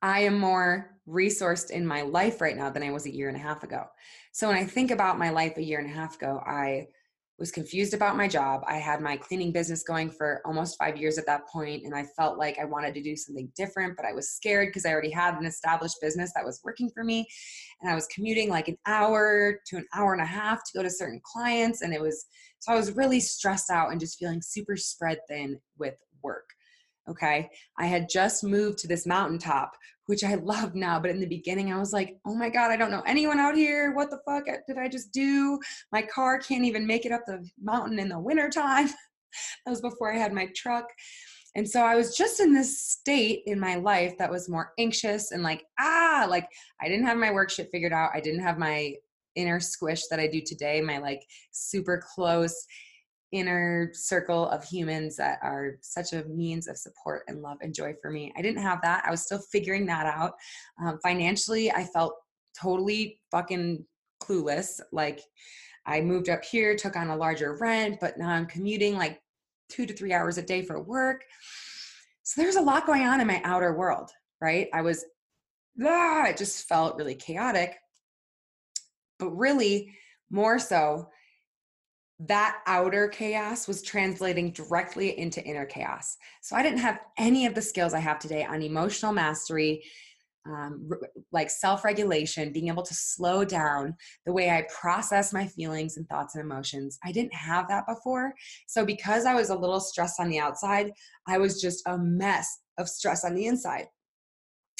I 0.00 0.20
am 0.20 0.38
more 0.38 0.96
resourced 1.08 1.70
in 1.70 1.86
my 1.86 2.02
life 2.02 2.40
right 2.40 2.56
now 2.56 2.70
than 2.70 2.82
I 2.82 2.90
was 2.90 3.06
a 3.06 3.14
year 3.14 3.28
and 3.28 3.36
a 3.36 3.40
half 3.40 3.62
ago. 3.62 3.84
So 4.32 4.48
when 4.48 4.56
I 4.56 4.64
think 4.64 4.90
about 4.90 5.18
my 5.18 5.30
life 5.30 5.56
a 5.56 5.62
year 5.62 5.80
and 5.80 5.90
a 5.90 5.94
half 5.94 6.16
ago, 6.16 6.40
I 6.46 6.86
was 7.38 7.52
confused 7.52 7.94
about 7.94 8.16
my 8.16 8.26
job. 8.26 8.64
I 8.66 8.78
had 8.78 9.00
my 9.00 9.16
cleaning 9.16 9.52
business 9.52 9.84
going 9.84 10.10
for 10.10 10.40
almost 10.44 10.76
five 10.76 10.96
years 10.96 11.18
at 11.18 11.26
that 11.26 11.46
point, 11.46 11.84
and 11.84 11.94
I 11.94 12.04
felt 12.16 12.36
like 12.36 12.58
I 12.58 12.64
wanted 12.64 12.94
to 12.94 13.02
do 13.02 13.14
something 13.14 13.50
different, 13.56 13.96
but 13.96 14.04
I 14.04 14.12
was 14.12 14.30
scared 14.30 14.68
because 14.68 14.84
I 14.84 14.90
already 14.90 15.10
had 15.10 15.34
an 15.34 15.46
established 15.46 15.98
business 16.02 16.32
that 16.34 16.44
was 16.44 16.60
working 16.64 16.90
for 16.90 17.04
me. 17.04 17.26
And 17.80 17.90
I 17.90 17.94
was 17.94 18.08
commuting 18.08 18.50
like 18.50 18.66
an 18.66 18.76
hour 18.86 19.60
to 19.68 19.76
an 19.76 19.86
hour 19.94 20.12
and 20.14 20.22
a 20.22 20.26
half 20.26 20.64
to 20.64 20.78
go 20.78 20.82
to 20.82 20.90
certain 20.90 21.20
clients. 21.24 21.82
And 21.82 21.94
it 21.94 22.00
was, 22.00 22.26
so 22.58 22.72
I 22.72 22.76
was 22.76 22.96
really 22.96 23.20
stressed 23.20 23.70
out 23.70 23.92
and 23.92 24.00
just 24.00 24.18
feeling 24.18 24.42
super 24.42 24.76
spread 24.76 25.18
thin 25.28 25.60
with 25.78 25.94
work. 26.22 26.48
Okay. 27.08 27.48
I 27.78 27.86
had 27.86 28.08
just 28.10 28.44
moved 28.44 28.78
to 28.78 28.88
this 28.88 29.06
mountaintop 29.06 29.72
which 30.08 30.24
I 30.24 30.36
love 30.36 30.74
now. 30.74 30.98
But 30.98 31.10
in 31.10 31.20
the 31.20 31.26
beginning, 31.26 31.70
I 31.70 31.78
was 31.78 31.92
like, 31.92 32.16
oh 32.26 32.34
my 32.34 32.48
God, 32.48 32.70
I 32.70 32.76
don't 32.76 32.90
know 32.90 33.02
anyone 33.06 33.38
out 33.38 33.54
here. 33.54 33.94
What 33.94 34.08
the 34.08 34.20
fuck 34.24 34.44
did 34.66 34.78
I 34.78 34.88
just 34.88 35.12
do? 35.12 35.60
My 35.92 36.00
car 36.00 36.38
can't 36.38 36.64
even 36.64 36.86
make 36.86 37.04
it 37.04 37.12
up 37.12 37.26
the 37.26 37.46
mountain 37.60 37.98
in 37.98 38.08
the 38.08 38.18
wintertime. 38.18 38.88
that 39.66 39.70
was 39.70 39.82
before 39.82 40.10
I 40.10 40.16
had 40.16 40.32
my 40.32 40.48
truck. 40.56 40.86
And 41.56 41.68
so 41.68 41.82
I 41.82 41.94
was 41.94 42.16
just 42.16 42.40
in 42.40 42.54
this 42.54 42.80
state 42.80 43.42
in 43.44 43.60
my 43.60 43.74
life 43.74 44.16
that 44.18 44.30
was 44.30 44.48
more 44.48 44.72
anxious 44.78 45.30
and 45.32 45.42
like, 45.42 45.66
ah, 45.78 46.26
like 46.26 46.48
I 46.80 46.88
didn't 46.88 47.06
have 47.06 47.18
my 47.18 47.30
work 47.30 47.50
shit 47.50 47.68
figured 47.70 47.92
out. 47.92 48.10
I 48.14 48.20
didn't 48.20 48.42
have 48.42 48.58
my 48.58 48.94
inner 49.34 49.60
squish 49.60 50.06
that 50.08 50.20
I 50.20 50.26
do 50.26 50.40
today, 50.40 50.80
my 50.80 50.98
like 50.98 51.22
super 51.52 52.02
close 52.14 52.66
inner 53.32 53.90
circle 53.92 54.48
of 54.48 54.64
humans 54.64 55.16
that 55.16 55.38
are 55.42 55.78
such 55.80 56.12
a 56.12 56.24
means 56.24 56.66
of 56.66 56.78
support 56.78 57.22
and 57.28 57.42
love 57.42 57.58
and 57.60 57.74
joy 57.74 57.94
for 58.00 58.10
me. 58.10 58.32
I 58.36 58.42
didn't 58.42 58.62
have 58.62 58.80
that. 58.82 59.04
I 59.06 59.10
was 59.10 59.22
still 59.22 59.38
figuring 59.38 59.86
that 59.86 60.06
out. 60.06 60.34
Um, 60.82 60.98
financially, 61.02 61.70
I 61.70 61.84
felt 61.84 62.14
totally 62.58 63.20
fucking 63.30 63.84
clueless. 64.22 64.80
Like, 64.92 65.20
I 65.86 66.00
moved 66.00 66.28
up 66.28 66.44
here, 66.44 66.76
took 66.76 66.96
on 66.96 67.08
a 67.08 67.16
larger 67.16 67.56
rent, 67.56 67.98
but 68.00 68.18
now 68.18 68.28
I'm 68.28 68.46
commuting 68.46 68.96
like 68.96 69.20
two 69.68 69.86
to 69.86 69.94
three 69.94 70.12
hours 70.12 70.38
a 70.38 70.42
day 70.42 70.62
for 70.62 70.82
work. 70.82 71.24
So 72.22 72.40
there's 72.40 72.56
a 72.56 72.62
lot 72.62 72.86
going 72.86 73.06
on 73.06 73.20
in 73.20 73.26
my 73.26 73.40
outer 73.44 73.74
world, 73.74 74.10
right? 74.40 74.68
I 74.74 74.82
was, 74.82 75.04
ah, 75.82 76.26
it 76.26 76.36
just 76.36 76.68
felt 76.68 76.96
really 76.96 77.14
chaotic. 77.14 77.76
But 79.18 79.30
really, 79.30 79.94
more 80.30 80.58
so, 80.58 81.08
that 82.20 82.58
outer 82.66 83.08
chaos 83.08 83.68
was 83.68 83.82
translating 83.82 84.50
directly 84.50 85.18
into 85.18 85.42
inner 85.44 85.66
chaos. 85.66 86.16
So 86.42 86.56
I 86.56 86.62
didn't 86.62 86.80
have 86.80 87.00
any 87.16 87.46
of 87.46 87.54
the 87.54 87.62
skills 87.62 87.94
I 87.94 88.00
have 88.00 88.18
today 88.18 88.44
on 88.44 88.60
emotional 88.60 89.12
mastery, 89.12 89.84
um, 90.44 90.90
like 91.30 91.48
self 91.48 91.84
regulation, 91.84 92.52
being 92.52 92.68
able 92.68 92.82
to 92.82 92.94
slow 92.94 93.44
down 93.44 93.94
the 94.26 94.32
way 94.32 94.50
I 94.50 94.66
process 94.74 95.32
my 95.32 95.46
feelings 95.46 95.96
and 95.96 96.08
thoughts 96.08 96.34
and 96.34 96.42
emotions. 96.42 96.98
I 97.04 97.12
didn't 97.12 97.34
have 97.34 97.68
that 97.68 97.86
before. 97.86 98.34
So 98.66 98.84
because 98.84 99.24
I 99.24 99.34
was 99.34 99.50
a 99.50 99.56
little 99.56 99.80
stressed 99.80 100.18
on 100.18 100.28
the 100.28 100.40
outside, 100.40 100.90
I 101.26 101.38
was 101.38 101.60
just 101.60 101.82
a 101.86 101.96
mess 101.96 102.62
of 102.78 102.88
stress 102.88 103.24
on 103.24 103.34
the 103.34 103.46
inside. 103.46 103.86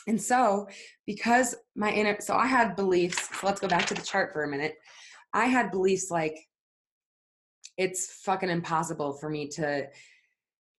And 0.08 0.20
so, 0.20 0.66
because 1.06 1.54
my 1.76 1.92
inner, 1.92 2.16
so 2.20 2.34
I 2.34 2.46
had 2.46 2.74
beliefs. 2.74 3.28
So 3.38 3.46
let's 3.46 3.60
go 3.60 3.68
back 3.68 3.84
to 3.86 3.94
the 3.94 4.00
chart 4.00 4.32
for 4.32 4.42
a 4.42 4.48
minute. 4.48 4.74
I 5.34 5.44
had 5.44 5.70
beliefs 5.70 6.10
like, 6.10 6.47
it's 7.78 8.22
fucking 8.24 8.50
impossible 8.50 9.14
for 9.14 9.30
me 9.30 9.48
to 9.48 9.88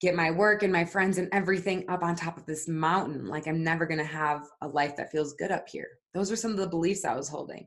get 0.01 0.15
my 0.15 0.31
work 0.31 0.63
and 0.63 0.73
my 0.73 0.85
friends 0.85 1.19
and 1.19 1.29
everything 1.33 1.85
up 1.89 2.03
on 2.03 2.15
top 2.15 2.37
of 2.37 2.47
this 2.47 2.69
mountain. 2.69 3.27
Like 3.27 3.47
I'm 3.47 3.65
never 3.65 3.87
going 3.87 3.99
to 3.99 4.05
have 4.05 4.47
a 4.61 4.69
life 4.69 4.97
that 4.97 5.11
feels 5.11 5.33
good 5.35 5.51
up 5.51 5.69
here. 5.69 5.89
Those 6.13 6.31
were 6.31 6.37
some 6.37 6.51
of 6.51 6.57
the 6.59 6.69
beliefs 6.69 7.05
I 7.05 7.17
was 7.17 7.29
holding. 7.29 7.67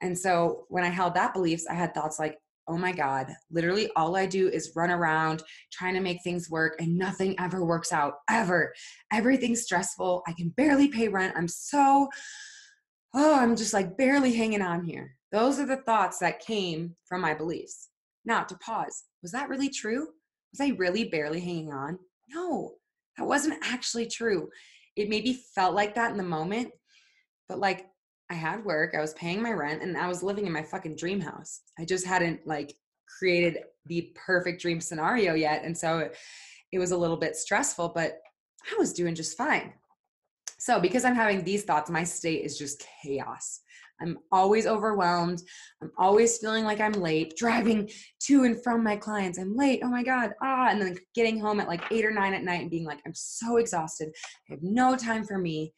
And 0.00 0.18
so 0.18 0.64
when 0.68 0.84
I 0.84 0.88
held 0.88 1.14
that 1.14 1.32
beliefs, 1.32 1.66
I 1.70 1.74
had 1.74 1.94
thoughts 1.94 2.18
like, 2.18 2.36
oh 2.68 2.76
my 2.76 2.92
God, 2.92 3.28
literally 3.50 3.90
all 3.96 4.16
I 4.16 4.26
do 4.26 4.48
is 4.48 4.72
run 4.74 4.90
around 4.90 5.42
trying 5.72 5.94
to 5.94 6.00
make 6.00 6.22
things 6.22 6.50
work 6.50 6.76
and 6.80 6.96
nothing 6.96 7.34
ever 7.38 7.64
works 7.64 7.92
out, 7.92 8.14
ever. 8.30 8.72
Everything's 9.12 9.62
stressful. 9.62 10.22
I 10.26 10.32
can 10.32 10.50
barely 10.50 10.88
pay 10.88 11.08
rent. 11.08 11.34
I'm 11.36 11.48
so, 11.48 12.08
oh, 13.14 13.34
I'm 13.34 13.56
just 13.56 13.74
like 13.74 13.96
barely 13.96 14.34
hanging 14.34 14.62
on 14.62 14.84
here. 14.84 15.16
Those 15.32 15.58
are 15.58 15.66
the 15.66 15.76
thoughts 15.76 16.18
that 16.18 16.40
came 16.40 16.96
from 17.06 17.20
my 17.20 17.34
beliefs. 17.34 17.88
Now, 18.24 18.42
to 18.44 18.56
pause, 18.56 19.04
was 19.22 19.32
that 19.32 19.48
really 19.48 19.68
true? 19.68 20.08
Was 20.52 20.60
I 20.60 20.74
really 20.76 21.04
barely 21.04 21.40
hanging 21.40 21.72
on? 21.72 21.98
No, 22.28 22.74
that 23.18 23.26
wasn't 23.26 23.58
actually 23.62 24.06
true. 24.06 24.48
It 24.96 25.08
maybe 25.08 25.40
felt 25.54 25.74
like 25.74 25.94
that 25.94 26.10
in 26.10 26.16
the 26.16 26.22
moment, 26.22 26.70
but 27.48 27.58
like 27.58 27.86
I 28.30 28.34
had 28.34 28.64
work, 28.64 28.94
I 28.94 29.00
was 29.00 29.14
paying 29.14 29.42
my 29.42 29.52
rent, 29.52 29.82
and 29.82 29.96
I 29.96 30.08
was 30.08 30.22
living 30.22 30.46
in 30.46 30.52
my 30.52 30.62
fucking 30.62 30.96
dream 30.96 31.20
house. 31.20 31.60
I 31.78 31.84
just 31.84 32.06
hadn't 32.06 32.46
like 32.46 32.74
created 33.18 33.58
the 33.86 34.12
perfect 34.14 34.62
dream 34.62 34.80
scenario 34.80 35.34
yet. 35.34 35.64
And 35.64 35.76
so 35.76 35.98
it, 35.98 36.16
it 36.72 36.78
was 36.78 36.92
a 36.92 36.96
little 36.96 37.16
bit 37.16 37.36
stressful, 37.36 37.92
but 37.94 38.20
I 38.70 38.76
was 38.78 38.92
doing 38.92 39.14
just 39.14 39.36
fine. 39.36 39.72
So, 40.58 40.80
because 40.80 41.04
I'm 41.04 41.14
having 41.14 41.42
these 41.42 41.64
thoughts, 41.64 41.90
my 41.90 42.04
state 42.04 42.44
is 42.44 42.56
just 42.56 42.84
chaos. 43.02 43.60
I'm 44.02 44.18
always 44.30 44.66
overwhelmed. 44.66 45.42
I'm 45.80 45.92
always 45.96 46.38
feeling 46.38 46.64
like 46.64 46.80
I'm 46.80 46.92
late, 46.92 47.34
driving 47.38 47.88
to 48.24 48.44
and 48.44 48.62
from 48.62 48.82
my 48.82 48.96
clients. 48.96 49.38
I'm 49.38 49.56
late. 49.56 49.80
Oh 49.82 49.88
my 49.88 50.02
God. 50.02 50.32
Ah, 50.42 50.68
and 50.70 50.82
then 50.82 50.98
getting 51.14 51.40
home 51.40 51.60
at 51.60 51.68
like 51.68 51.82
eight 51.90 52.04
or 52.04 52.10
nine 52.10 52.34
at 52.34 52.44
night 52.44 52.62
and 52.62 52.70
being 52.70 52.84
like, 52.84 53.00
I'm 53.06 53.14
so 53.14 53.56
exhausted. 53.56 54.12
I 54.50 54.54
have 54.54 54.62
no 54.62 54.96
time 54.96 55.24
for 55.24 55.38
me. 55.38 55.72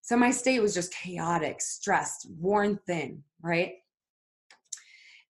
So 0.00 0.16
my 0.16 0.30
state 0.30 0.60
was 0.60 0.74
just 0.74 0.92
chaotic, 0.92 1.60
stressed, 1.60 2.26
worn 2.38 2.78
thin, 2.86 3.22
right? 3.40 3.74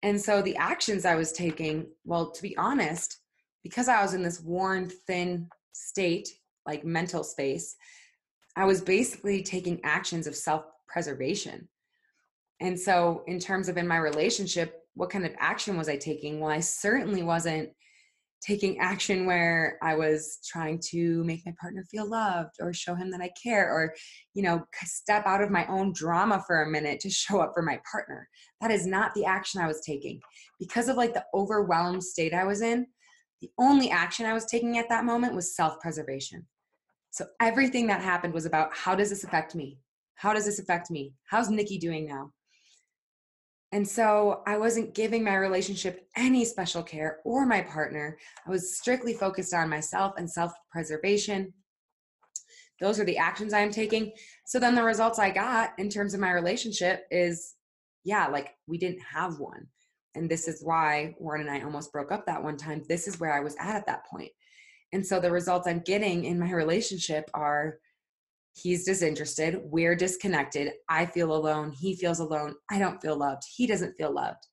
And 0.02 0.20
so 0.20 0.42
the 0.42 0.56
actions 0.56 1.04
I 1.04 1.14
was 1.14 1.32
taking, 1.32 1.86
well, 2.04 2.30
to 2.30 2.42
be 2.42 2.56
honest, 2.56 3.18
because 3.62 3.88
I 3.88 4.02
was 4.02 4.14
in 4.14 4.22
this 4.22 4.40
worn 4.40 4.90
thin 5.06 5.48
state, 5.72 6.28
like 6.66 6.84
mental 6.84 7.22
space, 7.22 7.76
I 8.56 8.64
was 8.64 8.80
basically 8.80 9.42
taking 9.42 9.80
actions 9.84 10.26
of 10.26 10.34
self 10.34 10.64
preservation. 10.88 11.68
And 12.62 12.78
so, 12.78 13.24
in 13.26 13.40
terms 13.40 13.68
of 13.68 13.76
in 13.76 13.88
my 13.88 13.96
relationship, 13.96 14.84
what 14.94 15.10
kind 15.10 15.26
of 15.26 15.34
action 15.38 15.76
was 15.76 15.88
I 15.88 15.96
taking? 15.96 16.38
Well, 16.38 16.50
I 16.50 16.60
certainly 16.60 17.24
wasn't 17.24 17.70
taking 18.40 18.78
action 18.78 19.26
where 19.26 19.78
I 19.82 19.96
was 19.96 20.38
trying 20.46 20.80
to 20.90 21.24
make 21.24 21.44
my 21.44 21.54
partner 21.60 21.84
feel 21.90 22.08
loved 22.08 22.54
or 22.60 22.72
show 22.72 22.94
him 22.94 23.10
that 23.10 23.20
I 23.20 23.30
care 23.40 23.68
or, 23.72 23.94
you 24.34 24.44
know, 24.44 24.64
step 24.84 25.26
out 25.26 25.42
of 25.42 25.50
my 25.50 25.66
own 25.66 25.92
drama 25.92 26.42
for 26.46 26.62
a 26.62 26.70
minute 26.70 27.00
to 27.00 27.10
show 27.10 27.40
up 27.40 27.50
for 27.52 27.62
my 27.62 27.80
partner. 27.90 28.28
That 28.60 28.70
is 28.70 28.86
not 28.86 29.12
the 29.14 29.24
action 29.24 29.60
I 29.60 29.66
was 29.66 29.80
taking. 29.84 30.20
Because 30.60 30.88
of 30.88 30.96
like 30.96 31.14
the 31.14 31.24
overwhelmed 31.34 32.04
state 32.04 32.32
I 32.32 32.44
was 32.44 32.62
in, 32.62 32.86
the 33.40 33.50
only 33.58 33.90
action 33.90 34.24
I 34.24 34.34
was 34.34 34.46
taking 34.46 34.78
at 34.78 34.88
that 34.88 35.04
moment 35.04 35.34
was 35.34 35.56
self 35.56 35.80
preservation. 35.80 36.46
So 37.10 37.26
everything 37.40 37.88
that 37.88 38.02
happened 38.02 38.34
was 38.34 38.46
about 38.46 38.72
how 38.72 38.94
does 38.94 39.10
this 39.10 39.24
affect 39.24 39.56
me? 39.56 39.78
How 40.14 40.32
does 40.32 40.44
this 40.44 40.60
affect 40.60 40.92
me? 40.92 41.14
How's 41.28 41.50
Nikki 41.50 41.78
doing 41.78 42.06
now? 42.06 42.30
And 43.72 43.88
so 43.88 44.42
I 44.46 44.58
wasn't 44.58 44.94
giving 44.94 45.24
my 45.24 45.34
relationship 45.36 46.06
any 46.14 46.44
special 46.44 46.82
care 46.82 47.20
or 47.24 47.46
my 47.46 47.62
partner. 47.62 48.18
I 48.46 48.50
was 48.50 48.76
strictly 48.76 49.14
focused 49.14 49.54
on 49.54 49.70
myself 49.70 50.14
and 50.18 50.30
self 50.30 50.52
preservation. 50.70 51.54
Those 52.80 53.00
are 53.00 53.04
the 53.04 53.18
actions 53.18 53.54
I'm 53.54 53.70
taking. 53.70 54.12
So 54.44 54.58
then 54.58 54.74
the 54.74 54.82
results 54.82 55.18
I 55.18 55.30
got 55.30 55.70
in 55.78 55.88
terms 55.88 56.14
of 56.14 56.20
my 56.20 56.32
relationship 56.32 57.04
is 57.10 57.54
yeah, 58.04 58.26
like 58.26 58.50
we 58.66 58.78
didn't 58.78 59.00
have 59.00 59.38
one. 59.38 59.66
And 60.14 60.28
this 60.28 60.48
is 60.48 60.62
why 60.62 61.14
Warren 61.18 61.42
and 61.42 61.50
I 61.50 61.64
almost 61.64 61.92
broke 61.92 62.12
up 62.12 62.26
that 62.26 62.42
one 62.42 62.56
time. 62.56 62.82
This 62.88 63.08
is 63.08 63.18
where 63.18 63.32
I 63.32 63.40
was 63.40 63.56
at 63.58 63.76
at 63.76 63.86
that 63.86 64.06
point. 64.06 64.30
And 64.92 65.06
so 65.06 65.20
the 65.20 65.30
results 65.30 65.66
I'm 65.66 65.80
getting 65.80 66.24
in 66.24 66.38
my 66.38 66.50
relationship 66.50 67.30
are 67.32 67.78
he's 68.54 68.84
disinterested 68.84 69.60
we're 69.64 69.94
disconnected 69.94 70.72
i 70.88 71.06
feel 71.06 71.34
alone 71.34 71.72
he 71.72 71.96
feels 71.96 72.20
alone 72.20 72.54
i 72.70 72.78
don't 72.78 73.00
feel 73.00 73.16
loved 73.16 73.42
he 73.56 73.66
doesn't 73.66 73.94
feel 73.94 74.12
loved. 74.12 74.46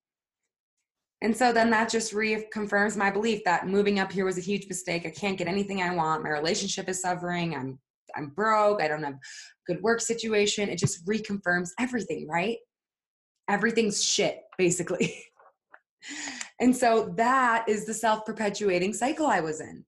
And 1.22 1.36
so 1.36 1.52
then 1.52 1.70
that 1.72 1.90
just 1.90 2.14
reconfirms 2.14 2.96
my 2.96 3.12
belief 3.12 3.44
that 3.44 3.68
moving 3.68 4.00
up 4.00 4.10
here 4.10 4.24
was 4.24 4.38
a 4.38 4.42
huge 4.42 4.68
mistake 4.70 5.06
i 5.06 5.10
can't 5.10 5.38
get 5.38 5.48
anything 5.48 5.82
i 5.82 5.94
want 5.94 6.24
my 6.24 6.30
relationship 6.30 6.88
is 6.88 7.02
suffering 7.02 7.56
i'm 7.56 7.78
i'm 8.16 8.30
broke 8.30 8.82
i 8.82 8.88
don't 8.88 9.04
have 9.04 9.18
good 9.68 9.82
work 9.82 10.00
situation 10.00 10.70
it 10.70 10.80
just 10.80 11.06
reconfirms 11.06 11.70
everything 11.80 12.28
right? 12.28 12.58
Everything's 13.50 14.04
shit 14.04 14.42
basically. 14.58 15.24
And 16.62 16.76
so 16.76 17.14
that 17.16 17.66
is 17.70 17.86
the 17.86 17.94
self-perpetuating 17.94 18.94
cycle 18.94 19.28
i 19.28 19.40
was 19.40 19.62
in 19.62 19.86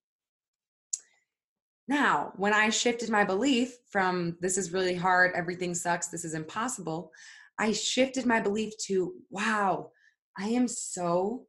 now, 1.91 2.31
when 2.37 2.53
I 2.53 2.69
shifted 2.69 3.09
my 3.09 3.25
belief 3.25 3.77
from 3.89 4.37
this 4.39 4.57
is 4.57 4.71
really 4.71 4.95
hard, 4.95 5.33
everything 5.35 5.75
sucks, 5.75 6.07
this 6.07 6.23
is 6.23 6.33
impossible, 6.33 7.11
I 7.59 7.73
shifted 7.73 8.25
my 8.25 8.39
belief 8.39 8.77
to 8.85 9.13
wow, 9.29 9.91
I 10.37 10.47
am 10.47 10.69
so 10.69 11.47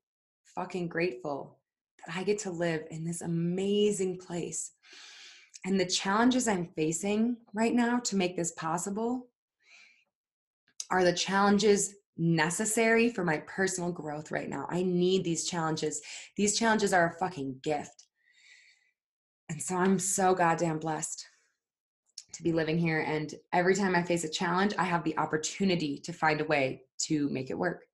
fucking 0.56 0.88
grateful 0.88 1.60
that 2.04 2.16
I 2.16 2.24
get 2.24 2.40
to 2.40 2.50
live 2.50 2.82
in 2.90 3.04
this 3.04 3.20
amazing 3.20 4.18
place. 4.18 4.72
And 5.64 5.78
the 5.78 5.86
challenges 5.86 6.48
I'm 6.48 6.66
facing 6.74 7.36
right 7.54 7.72
now 7.72 8.00
to 8.00 8.16
make 8.16 8.36
this 8.36 8.50
possible 8.50 9.28
are 10.90 11.04
the 11.04 11.12
challenges 11.12 11.94
necessary 12.18 13.10
for 13.10 13.24
my 13.24 13.38
personal 13.46 13.92
growth 13.92 14.32
right 14.32 14.48
now. 14.48 14.66
I 14.68 14.82
need 14.82 15.22
these 15.22 15.48
challenges. 15.48 16.02
These 16.36 16.58
challenges 16.58 16.92
are 16.92 17.06
a 17.06 17.18
fucking 17.20 17.60
gift. 17.62 18.02
And 19.52 19.60
so 19.60 19.76
I'm 19.76 19.98
so 19.98 20.34
goddamn 20.34 20.78
blessed 20.78 21.26
to 22.32 22.42
be 22.42 22.52
living 22.52 22.78
here. 22.78 23.00
And 23.00 23.34
every 23.52 23.74
time 23.74 23.94
I 23.94 24.02
face 24.02 24.24
a 24.24 24.28
challenge, 24.30 24.72
I 24.78 24.84
have 24.84 25.04
the 25.04 25.16
opportunity 25.18 25.98
to 26.04 26.12
find 26.14 26.40
a 26.40 26.46
way 26.46 26.84
to 27.00 27.28
make 27.28 27.50
it 27.50 27.58
work. 27.58 27.84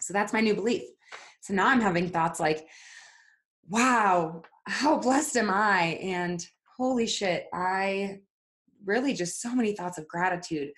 So 0.00 0.12
that's 0.12 0.34
my 0.34 0.42
new 0.42 0.54
belief. 0.54 0.82
So 1.40 1.54
now 1.54 1.68
I'm 1.68 1.80
having 1.80 2.10
thoughts 2.10 2.40
like, 2.40 2.66
wow, 3.70 4.42
how 4.66 4.98
blessed 4.98 5.38
am 5.38 5.48
I? 5.48 5.98
And 6.02 6.46
holy 6.76 7.06
shit, 7.06 7.46
I 7.54 8.18
really 8.84 9.14
just 9.14 9.40
so 9.40 9.54
many 9.54 9.74
thoughts 9.74 9.96
of 9.96 10.06
gratitude. 10.06 10.72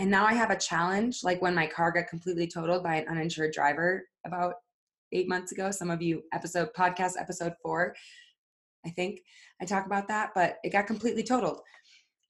And 0.00 0.10
now 0.10 0.26
I 0.26 0.34
have 0.34 0.50
a 0.50 0.58
challenge, 0.58 1.20
like 1.22 1.40
when 1.40 1.54
my 1.54 1.68
car 1.68 1.92
got 1.92 2.08
completely 2.08 2.48
totaled 2.48 2.82
by 2.82 2.96
an 2.96 3.06
uninsured 3.06 3.52
driver 3.52 4.02
about 4.26 4.54
eight 5.12 5.28
months 5.28 5.52
ago. 5.52 5.70
Some 5.70 5.90
of 5.90 6.02
you 6.02 6.24
episode 6.32 6.70
podcast 6.76 7.12
episode 7.20 7.52
four 7.62 7.94
I 8.84 8.90
think 8.90 9.20
I 9.60 9.64
talk 9.64 9.86
about 9.86 10.08
that, 10.08 10.30
but 10.34 10.58
it 10.64 10.70
got 10.70 10.86
completely 10.86 11.22
totaled. 11.22 11.60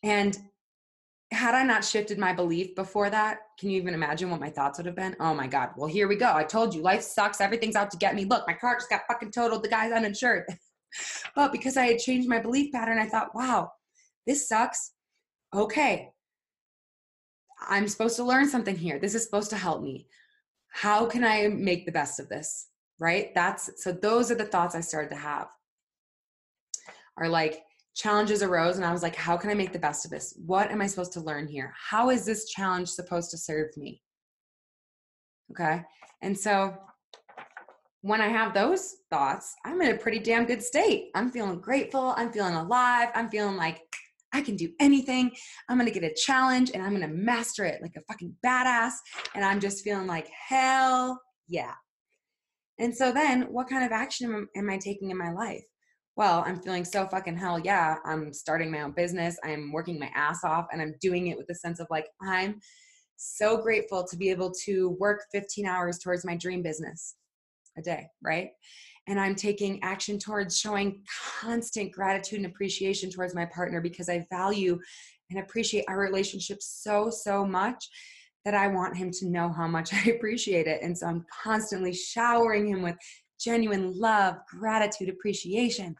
And 0.02 0.36
had 1.32 1.54
I 1.54 1.62
not 1.62 1.84
shifted 1.84 2.18
my 2.18 2.32
belief 2.32 2.74
before 2.74 3.08
that, 3.10 3.38
can 3.58 3.70
you 3.70 3.80
even 3.80 3.94
imagine 3.94 4.30
what 4.30 4.40
my 4.40 4.50
thoughts 4.50 4.78
would 4.78 4.86
have 4.86 4.96
been? 4.96 5.16
Oh 5.18 5.34
my 5.34 5.46
God, 5.46 5.70
well, 5.76 5.88
here 5.88 6.08
we 6.08 6.16
go. 6.16 6.32
I 6.32 6.44
told 6.44 6.74
you, 6.74 6.82
life 6.82 7.02
sucks. 7.02 7.40
Everything's 7.40 7.76
out 7.76 7.90
to 7.92 7.96
get 7.96 8.14
me. 8.14 8.24
Look, 8.24 8.46
my 8.46 8.52
car 8.52 8.76
just 8.76 8.90
got 8.90 9.02
fucking 9.08 9.30
totaled. 9.30 9.62
The 9.62 9.68
guy's 9.68 9.92
uninsured. 9.92 10.44
but 11.34 11.52
because 11.52 11.76
I 11.76 11.86
had 11.86 11.98
changed 11.98 12.28
my 12.28 12.38
belief 12.38 12.72
pattern, 12.72 12.98
I 12.98 13.06
thought, 13.06 13.34
wow, 13.34 13.72
this 14.26 14.48
sucks. 14.48 14.92
Okay. 15.54 16.10
I'm 17.68 17.88
supposed 17.88 18.16
to 18.16 18.24
learn 18.24 18.48
something 18.48 18.76
here. 18.76 18.98
This 18.98 19.14
is 19.14 19.24
supposed 19.24 19.50
to 19.50 19.56
help 19.56 19.82
me. 19.82 20.08
How 20.68 21.06
can 21.06 21.24
I 21.24 21.48
make 21.48 21.86
the 21.86 21.92
best 21.92 22.20
of 22.20 22.28
this? 22.28 22.68
Right? 22.98 23.34
That's 23.34 23.82
so, 23.82 23.92
those 23.92 24.30
are 24.30 24.34
the 24.34 24.44
thoughts 24.44 24.74
I 24.74 24.80
started 24.80 25.10
to 25.10 25.16
have 25.16 25.48
are 27.18 27.28
like 27.28 27.62
challenges 27.94 28.42
arose 28.42 28.76
and 28.76 28.84
I 28.84 28.92
was 28.92 29.02
like, 29.02 29.16
how 29.16 29.36
can 29.36 29.50
I 29.50 29.54
make 29.54 29.72
the 29.72 29.78
best 29.78 30.04
of 30.04 30.10
this? 30.10 30.34
What 30.44 30.70
am 30.70 30.80
I 30.80 30.86
supposed 30.86 31.12
to 31.14 31.20
learn 31.20 31.46
here? 31.46 31.72
How 31.90 32.10
is 32.10 32.24
this 32.24 32.48
challenge 32.48 32.88
supposed 32.88 33.30
to 33.32 33.38
serve 33.38 33.76
me? 33.76 34.00
Okay. 35.50 35.82
And 36.22 36.38
so 36.38 36.74
when 38.00 38.20
I 38.20 38.28
have 38.28 38.54
those 38.54 38.96
thoughts, 39.10 39.54
I'm 39.64 39.80
in 39.82 39.94
a 39.94 39.98
pretty 39.98 40.18
damn 40.18 40.46
good 40.46 40.62
state. 40.62 41.10
I'm 41.14 41.30
feeling 41.30 41.60
grateful. 41.60 42.14
I'm 42.16 42.32
feeling 42.32 42.54
alive. 42.54 43.10
I'm 43.14 43.28
feeling 43.28 43.56
like 43.56 43.80
I 44.32 44.40
can 44.40 44.56
do 44.56 44.70
anything. 44.80 45.30
I'm 45.68 45.76
going 45.76 45.92
to 45.92 45.98
get 45.98 46.10
a 46.10 46.14
challenge 46.14 46.70
and 46.72 46.82
I'm 46.82 46.96
going 46.96 47.08
to 47.08 47.14
master 47.14 47.64
it 47.64 47.82
like 47.82 47.96
a 47.96 48.12
fucking 48.12 48.34
badass. 48.44 48.92
And 49.34 49.44
I'm 49.44 49.60
just 49.60 49.84
feeling 49.84 50.06
like, 50.06 50.28
hell 50.48 51.20
yeah. 51.48 51.74
And 52.78 52.96
so 52.96 53.12
then, 53.12 53.42
what 53.42 53.68
kind 53.68 53.84
of 53.84 53.92
action 53.92 54.32
am, 54.32 54.48
am 54.56 54.70
I 54.70 54.78
taking 54.78 55.10
in 55.10 55.18
my 55.18 55.30
life? 55.30 55.62
Well, 56.16 56.44
I'm 56.46 56.60
feeling 56.60 56.84
so 56.84 57.06
fucking 57.06 57.38
hell 57.38 57.58
yeah. 57.58 57.96
I'm 58.04 58.32
starting 58.34 58.70
my 58.70 58.82
own 58.82 58.92
business. 58.92 59.38
I'm 59.42 59.72
working 59.72 59.98
my 59.98 60.10
ass 60.14 60.44
off 60.44 60.66
and 60.72 60.82
I'm 60.82 60.94
doing 61.00 61.28
it 61.28 61.38
with 61.38 61.48
a 61.50 61.54
sense 61.54 61.80
of 61.80 61.86
like, 61.90 62.06
I'm 62.20 62.60
so 63.16 63.56
grateful 63.56 64.06
to 64.06 64.16
be 64.16 64.28
able 64.30 64.52
to 64.64 64.90
work 65.00 65.24
15 65.32 65.66
hours 65.66 65.98
towards 65.98 66.24
my 66.24 66.36
dream 66.36 66.62
business 66.62 67.14
a 67.78 67.82
day, 67.82 68.08
right? 68.22 68.50
And 69.08 69.18
I'm 69.18 69.34
taking 69.34 69.82
action 69.82 70.18
towards 70.18 70.58
showing 70.58 71.02
constant 71.40 71.92
gratitude 71.92 72.40
and 72.40 72.46
appreciation 72.46 73.10
towards 73.10 73.34
my 73.34 73.46
partner 73.46 73.80
because 73.80 74.08
I 74.08 74.26
value 74.30 74.78
and 75.30 75.40
appreciate 75.40 75.86
our 75.88 75.98
relationship 75.98 76.58
so, 76.60 77.08
so 77.10 77.46
much 77.46 77.88
that 78.44 78.54
I 78.54 78.68
want 78.68 78.96
him 78.96 79.10
to 79.12 79.28
know 79.28 79.52
how 79.52 79.66
much 79.66 79.92
I 79.94 80.10
appreciate 80.10 80.66
it. 80.66 80.82
And 80.82 80.96
so 80.96 81.06
I'm 81.06 81.24
constantly 81.42 81.92
showering 81.94 82.68
him 82.68 82.82
with 82.82 82.96
genuine 83.42 83.98
love, 83.98 84.36
gratitude, 84.48 85.08
appreciation. 85.08 85.96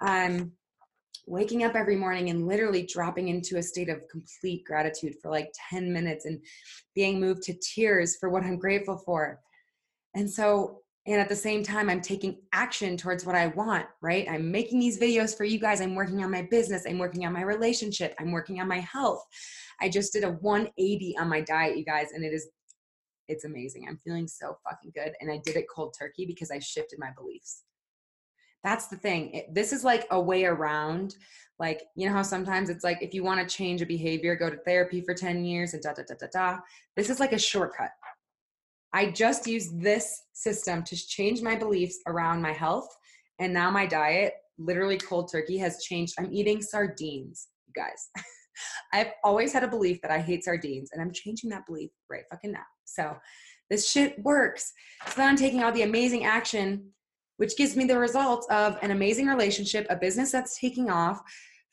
I'm 0.00 0.52
waking 1.26 1.64
up 1.64 1.74
every 1.74 1.96
morning 1.96 2.30
and 2.30 2.46
literally 2.46 2.84
dropping 2.84 3.28
into 3.28 3.58
a 3.58 3.62
state 3.62 3.88
of 3.88 4.08
complete 4.10 4.64
gratitude 4.64 5.14
for 5.22 5.30
like 5.30 5.52
10 5.70 5.92
minutes 5.92 6.24
and 6.24 6.40
being 6.94 7.20
moved 7.20 7.42
to 7.42 7.54
tears 7.54 8.16
for 8.16 8.30
what 8.30 8.42
I'm 8.42 8.58
grateful 8.58 8.98
for. 8.98 9.40
And 10.14 10.28
so, 10.28 10.80
and 11.06 11.20
at 11.20 11.28
the 11.28 11.36
same 11.36 11.62
time, 11.62 11.88
I'm 11.88 12.00
taking 12.00 12.36
action 12.52 12.96
towards 12.96 13.24
what 13.24 13.34
I 13.34 13.48
want, 13.48 13.86
right? 14.02 14.26
I'm 14.28 14.50
making 14.50 14.80
these 14.80 14.98
videos 14.98 15.36
for 15.36 15.44
you 15.44 15.58
guys. 15.58 15.80
I'm 15.80 15.94
working 15.94 16.22
on 16.22 16.30
my 16.30 16.42
business. 16.50 16.84
I'm 16.86 16.98
working 16.98 17.24
on 17.24 17.32
my 17.32 17.42
relationship. 17.42 18.14
I'm 18.18 18.32
working 18.32 18.60
on 18.60 18.68
my 18.68 18.80
health. 18.80 19.24
I 19.80 19.88
just 19.88 20.12
did 20.12 20.24
a 20.24 20.32
180 20.32 21.16
on 21.18 21.28
my 21.28 21.40
diet, 21.40 21.78
you 21.78 21.84
guys, 21.84 22.08
and 22.12 22.24
it 22.24 22.32
is, 22.32 22.48
it's 23.30 23.44
amazing. 23.44 23.86
I'm 23.88 23.98
feeling 24.04 24.26
so 24.26 24.58
fucking 24.68 24.92
good. 24.94 25.12
And 25.20 25.30
I 25.30 25.40
did 25.44 25.56
it 25.56 25.66
cold 25.74 25.94
turkey 25.98 26.26
because 26.26 26.50
I 26.50 26.58
shifted 26.58 26.98
my 26.98 27.10
beliefs. 27.16 27.62
That's 28.64 28.88
the 28.88 28.96
thing. 28.96 29.32
It, 29.32 29.54
this 29.54 29.72
is 29.72 29.84
like 29.84 30.06
a 30.10 30.20
way 30.20 30.44
around. 30.44 31.14
Like, 31.58 31.84
you 31.96 32.06
know 32.06 32.12
how 32.12 32.22
sometimes 32.22 32.68
it's 32.68 32.84
like 32.84 32.98
if 33.00 33.14
you 33.14 33.22
want 33.22 33.40
to 33.40 33.56
change 33.56 33.80
a 33.80 33.86
behavior, 33.86 34.34
go 34.34 34.50
to 34.50 34.56
therapy 34.56 35.00
for 35.00 35.14
10 35.14 35.44
years 35.44 35.74
and 35.74 35.82
da 35.82 35.92
da 35.92 36.02
da 36.06 36.14
da 36.20 36.26
da. 36.32 36.58
This 36.96 37.08
is 37.08 37.20
like 37.20 37.32
a 37.32 37.38
shortcut. 37.38 37.90
I 38.92 39.10
just 39.10 39.46
used 39.46 39.80
this 39.80 40.22
system 40.32 40.82
to 40.82 40.96
change 40.96 41.40
my 41.40 41.54
beliefs 41.54 42.00
around 42.08 42.42
my 42.42 42.52
health. 42.52 42.88
And 43.38 43.54
now 43.54 43.70
my 43.70 43.86
diet, 43.86 44.34
literally 44.58 44.98
cold 44.98 45.30
turkey, 45.30 45.56
has 45.58 45.82
changed. 45.84 46.14
I'm 46.18 46.32
eating 46.32 46.60
sardines, 46.60 47.48
you 47.66 47.72
guys. 47.80 48.10
I've 48.92 49.12
always 49.24 49.52
had 49.52 49.64
a 49.64 49.68
belief 49.68 50.00
that 50.02 50.10
I 50.10 50.18
hate 50.18 50.44
sardines, 50.44 50.90
and 50.92 51.00
I'm 51.00 51.12
changing 51.12 51.50
that 51.50 51.66
belief 51.66 51.90
right 52.08 52.24
fucking 52.30 52.52
now. 52.52 52.66
So 52.84 53.16
this 53.68 53.90
shit 53.90 54.18
works. 54.22 54.72
So 55.06 55.12
then 55.16 55.28
I'm 55.28 55.36
taking 55.36 55.62
all 55.62 55.72
the 55.72 55.82
amazing 55.82 56.24
action, 56.24 56.90
which 57.36 57.56
gives 57.56 57.76
me 57.76 57.84
the 57.84 57.98
results 57.98 58.46
of 58.50 58.78
an 58.82 58.90
amazing 58.90 59.26
relationship, 59.26 59.86
a 59.88 59.96
business 59.96 60.32
that's 60.32 60.58
taking 60.58 60.90
off, 60.90 61.20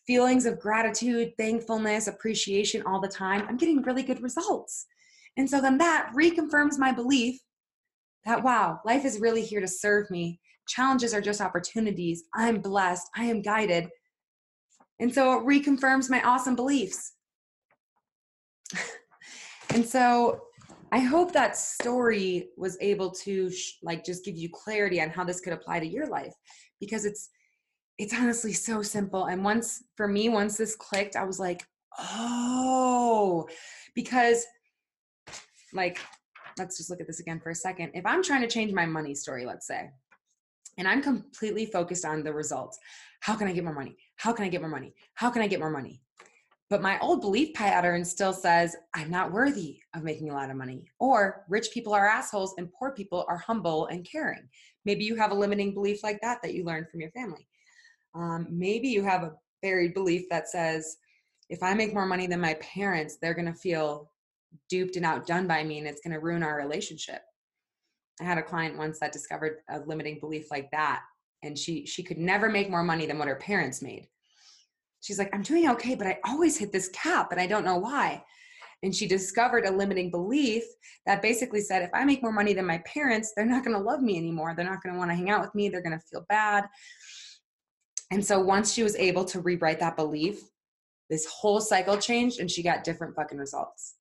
feelings 0.06 0.46
of 0.46 0.60
gratitude, 0.60 1.34
thankfulness, 1.38 2.08
appreciation 2.08 2.84
all 2.86 3.02
the 3.02 3.08
time. 3.08 3.46
I'm 3.50 3.58
getting 3.58 3.82
really 3.82 4.04
good 4.04 4.22
results. 4.22 4.86
And 5.36 5.50
so 5.50 5.60
then 5.60 5.78
that 5.80 6.12
reconfirms 6.16 6.78
my 6.78 6.92
belief 6.92 7.40
that, 8.26 8.44
wow, 8.44 8.80
life 8.86 9.06
is 9.06 9.20
really 9.20 9.42
here 9.42 9.60
to 9.60 9.68
serve 9.68 10.10
me. 10.10 10.40
Challenges 10.68 11.14
are 11.14 11.22
just 11.22 11.42
opportunities. 11.42 12.24
I'm 12.34 12.62
blessed. 12.62 13.08
I 13.16 13.26
am 13.26 13.42
guided. 13.42 13.90
And 15.00 15.14
so 15.14 15.34
it 15.34 15.46
reconfirms 15.46 16.10
my 16.10 16.22
awesome 16.24 16.56
beliefs. 16.56 17.14
and 19.74 19.86
so 19.86 20.42
I 20.92 21.00
hope 21.00 21.34
that 21.34 21.58
story 21.58 22.50
was 22.58 22.78
able 22.82 23.12
to 23.12 23.52
sh- 23.52 23.74
like 23.84 24.06
just 24.06 24.26
give 24.26 24.36
you 24.36 24.50
clarity 24.50 25.02
on 25.02 25.10
how 25.10 25.24
this 25.24 25.40
could 25.40 25.54
apply 25.54 25.80
to 25.80 25.88
your 25.88 26.08
life 26.08 26.34
because 26.80 27.06
it's 27.06 27.30
it's 27.98 28.14
honestly 28.14 28.54
so 28.54 28.82
simple 28.84 29.26
and 29.26 29.44
once 29.44 29.84
for 29.96 30.08
me 30.08 30.30
once 30.30 30.56
this 30.56 30.76
clicked 30.76 31.16
I 31.16 31.24
was 31.24 31.40
like, 31.40 31.64
"Oh, 32.00 33.48
because 33.96 34.46
like 35.74 36.00
let's 36.58 36.78
just 36.78 36.90
look 36.90 37.02
at 37.02 37.08
this 37.08 37.20
again 37.20 37.40
for 37.40 37.50
a 37.50 37.56
second. 37.56 37.92
If 37.94 38.06
I'm 38.06 38.24
trying 38.24 38.42
to 38.42 38.48
change 38.48 38.74
my 38.74 38.86
money 38.86 39.14
story, 39.14 39.46
let's 39.46 39.68
say, 39.68 39.90
and 40.78 40.88
I'm 40.88 41.02
completely 41.02 41.66
focused 41.66 42.06
on 42.06 42.24
the 42.24 42.34
results. 42.34 42.78
How 43.20 43.36
can 43.36 43.48
I 43.48 43.54
get 43.54 43.64
more 43.64 43.74
money? 43.74 43.96
How 44.18 44.34
can 44.34 44.46
I 44.46 44.50
get 44.50 44.62
more 44.62 44.70
money? 44.70 44.94
How 45.14 45.30
can 45.30 45.42
I 45.42 45.48
get 45.48 45.60
more 45.60 45.70
money? 45.70 46.02
But 46.70 46.82
my 46.82 47.00
old 47.00 47.22
belief 47.22 47.54
pattern 47.54 48.04
still 48.04 48.34
says 48.34 48.76
I'm 48.94 49.10
not 49.10 49.32
worthy 49.32 49.80
of 49.96 50.04
making 50.04 50.30
a 50.30 50.34
lot 50.34 50.50
of 50.50 50.58
money, 50.58 50.92
or 51.00 51.46
rich 51.48 51.72
people 51.72 51.94
are 51.94 52.08
assholes 52.08 52.56
and 52.58 52.72
poor 52.74 52.92
people 52.92 53.26
are 53.30 53.38
humble 53.38 53.88
and 53.88 54.06
caring. 54.10 54.50
Maybe 54.84 55.06
you 55.06 55.16
have 55.16 55.32
a 55.32 55.36
limiting 55.36 55.74
belief 55.74 56.04
like 56.04 56.20
that 56.22 56.42
that 56.42 56.54
you 56.54 56.66
learned 56.66 56.90
from 56.90 57.00
your 57.00 57.12
family. 57.12 57.48
Um, 58.16 58.48
maybe 58.50 58.90
you 58.90 59.04
have 59.04 59.24
a 59.24 59.34
buried 59.62 59.94
belief 59.94 60.26
that 60.30 60.50
says 60.50 60.98
if 61.50 61.64
I 61.64 61.74
make 61.74 61.94
more 61.94 62.06
money 62.06 62.28
than 62.28 62.42
my 62.42 62.56
parents, 62.56 63.18
they're 63.22 63.34
going 63.34 63.52
to 63.52 63.54
feel 63.54 64.12
duped 64.70 64.98
and 64.98 65.06
outdone 65.06 65.48
by 65.48 65.64
me 65.64 65.78
and 65.78 65.88
it's 65.88 66.02
going 66.02 66.14
to 66.14 66.20
ruin 66.20 66.44
our 66.44 66.58
relationship. 66.58 67.22
I 68.20 68.26
had 68.26 68.38
a 68.38 68.44
client 68.44 68.78
once 68.78 69.00
that 69.00 69.14
discovered 69.14 69.60
a 69.70 69.80
limiting 69.80 70.20
belief 70.20 70.52
like 70.52 70.70
that 70.72 71.04
and 71.44 71.58
she 71.58 71.86
she 71.86 72.04
could 72.04 72.18
never 72.18 72.50
make 72.50 72.70
more 72.70 72.84
money 72.84 73.06
than 73.06 73.20
what 73.20 73.28
her 73.28 73.36
parents 73.36 73.82
made. 73.82 74.08
She's 75.02 75.20
like, 75.20 75.34
"I'm 75.34 75.44
doing 75.44 75.70
okay, 75.72 75.96
but 75.96 76.08
I 76.08 76.20
always 76.26 76.58
hit 76.58 76.72
this 76.72 76.90
cap 76.90 77.32
and 77.32 77.40
I 77.40 77.48
don't 77.48 77.66
know 77.66 77.78
why." 77.78 78.24
And 78.84 78.96
she 78.96 79.08
discovered 79.08 79.66
a 79.66 79.72
limiting 79.72 80.12
belief 80.12 80.64
that 81.06 81.22
basically 81.22 81.62
said, 81.62 81.82
if 81.82 81.90
I 81.94 82.06
make 82.06 82.22
more 82.22 82.32
money 82.32 82.54
than 82.54 82.66
my 82.66 82.78
parents, 82.80 83.34
they're 83.36 83.46
not 83.46 83.64
going 83.64 83.76
to 83.76 83.82
love 83.82 84.02
me 84.02 84.18
anymore. 84.18 84.54
They're 84.56 84.70
not 84.70 84.84
going 84.84 84.94
to 84.94 85.00
want 85.00 85.10
to 85.10 85.16
hang 85.16 85.32
out 85.32 85.42
with 85.42 85.56
me. 85.56 85.68
They're 85.68 85.82
going 85.82 85.98
to 85.98 86.06
feel 86.12 86.26
bad. 86.30 86.66
And 88.12 88.24
so 88.24 88.40
once 88.40 88.72
she 88.72 88.84
was 88.84 88.96
able 88.96 89.26
to 89.26 89.42
rewrite 89.42 89.80
that 89.80 89.96
belief, 89.96 90.42
this 91.10 91.26
whole 91.26 91.60
cycle 91.60 91.98
changed 91.98 92.40
and 92.40 92.52
she 92.52 92.62
got 92.62 92.84
different 92.84 93.16
fucking 93.16 93.38
results. 93.38 93.96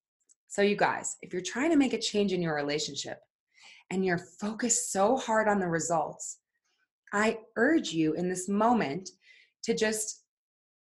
So, 0.47 0.61
you 0.61 0.75
guys, 0.75 1.17
if 1.21 1.33
you're 1.33 1.41
trying 1.41 1.71
to 1.71 1.77
make 1.77 1.93
a 1.93 1.99
change 1.99 2.31
in 2.31 2.41
your 2.41 2.55
relationship 2.55 3.19
and 3.89 4.05
you're 4.05 4.17
focused 4.17 4.91
so 4.91 5.17
hard 5.17 5.47
on 5.47 5.59
the 5.59 5.67
results, 5.67 6.37
I 7.13 7.39
urge 7.55 7.91
you 7.91 8.13
in 8.13 8.29
this 8.29 8.49
moment 8.49 9.09
to 9.63 9.73
just. 9.73 10.23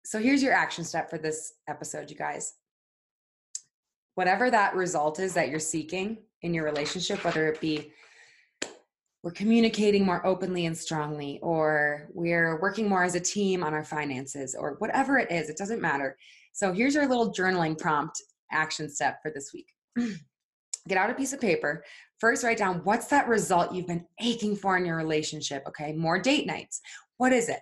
So, 0.06 0.20
here's 0.20 0.44
your 0.44 0.54
action 0.54 0.84
step 0.84 1.10
for 1.10 1.18
this 1.18 1.54
episode, 1.68 2.10
you 2.10 2.18
guys. 2.18 2.56
Whatever 4.16 4.52
that 4.52 4.76
result 4.76 5.20
is 5.20 5.34
that 5.34 5.50
you're 5.50 5.60
seeking 5.60 6.18
in 6.42 6.54
your 6.54 6.66
relationship, 6.66 7.24
whether 7.24 7.48
it 7.48 7.62
be 7.62 7.92
we're 9.24 9.32
communicating 9.32 10.06
more 10.06 10.26
openly 10.28 10.66
and 10.66 10.78
strongly, 10.78 11.40
or 11.42 12.10
we're 12.14 12.60
working 12.60 12.90
more 12.90 13.06
as 13.06 13.16
a 13.16 13.20
team 13.22 13.64
on 13.64 13.74
our 13.74 13.86
finances, 13.86 14.54
or 14.54 14.76
whatever 14.80 15.18
it 15.18 15.32
is, 15.32 15.50
it 15.50 15.58
doesn't 15.58 15.82
matter. 15.82 16.18
So, 16.52 16.74
here's 16.74 16.96
your 16.96 17.08
little 17.08 17.34
journaling 17.34 17.78
prompt 17.78 18.22
action 18.52 18.90
step 18.90 19.22
for 19.22 19.32
this 19.32 19.52
week. 19.54 19.70
Get 20.88 20.98
out 20.98 21.10
a 21.10 21.14
piece 21.14 21.32
of 21.32 21.40
paper. 21.40 21.84
First, 22.24 22.46
write 22.46 22.58
down 22.58 22.80
what's 22.86 23.08
that 23.08 23.28
result 23.28 23.74
you've 23.74 23.88
been 23.88 24.06
aching 24.22 24.56
for 24.56 24.78
in 24.78 24.86
your 24.86 24.96
relationship. 24.96 25.62
Okay, 25.68 25.92
more 25.92 26.18
date 26.18 26.48
nights. 26.48 26.80
What 27.18 27.34
is 27.34 27.50
it? 27.50 27.60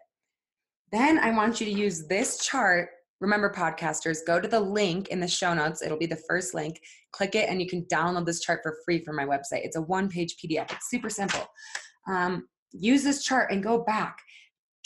Then 0.91 1.17
I 1.17 1.31
want 1.31 1.59
you 1.59 1.65
to 1.65 1.71
use 1.71 2.05
this 2.07 2.45
chart. 2.45 2.89
Remember, 3.21 3.51
podcasters, 3.51 4.19
go 4.27 4.39
to 4.39 4.47
the 4.47 4.59
link 4.59 5.07
in 5.07 5.19
the 5.19 5.27
show 5.27 5.55
notes. 5.55 5.81
It'll 5.81 5.97
be 5.97 6.05
the 6.05 6.21
first 6.29 6.53
link. 6.53 6.79
Click 7.11 7.33
it, 7.33 7.49
and 7.49 7.59
you 7.59 7.67
can 7.67 7.85
download 7.85 8.27
this 8.27 8.41
chart 8.41 8.59
for 8.61 8.77
free 8.85 9.03
from 9.03 9.15
my 9.15 9.25
website. 9.25 9.65
It's 9.65 9.77
a 9.77 9.81
one 9.81 10.07
page 10.07 10.35
PDF, 10.37 10.71
it's 10.71 10.91
super 10.91 11.09
simple. 11.09 11.47
Um, 12.07 12.47
use 12.71 13.03
this 13.03 13.23
chart 13.23 13.51
and 13.51 13.63
go 13.63 13.79
back. 13.83 14.15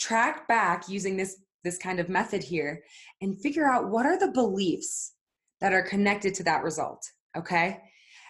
Track 0.00 0.48
back 0.48 0.88
using 0.88 1.18
this, 1.18 1.42
this 1.64 1.76
kind 1.76 2.00
of 2.00 2.08
method 2.08 2.42
here 2.42 2.82
and 3.20 3.38
figure 3.42 3.70
out 3.70 3.90
what 3.90 4.06
are 4.06 4.18
the 4.18 4.32
beliefs 4.32 5.12
that 5.60 5.74
are 5.74 5.82
connected 5.82 6.32
to 6.36 6.44
that 6.44 6.64
result. 6.64 7.06
Okay. 7.36 7.78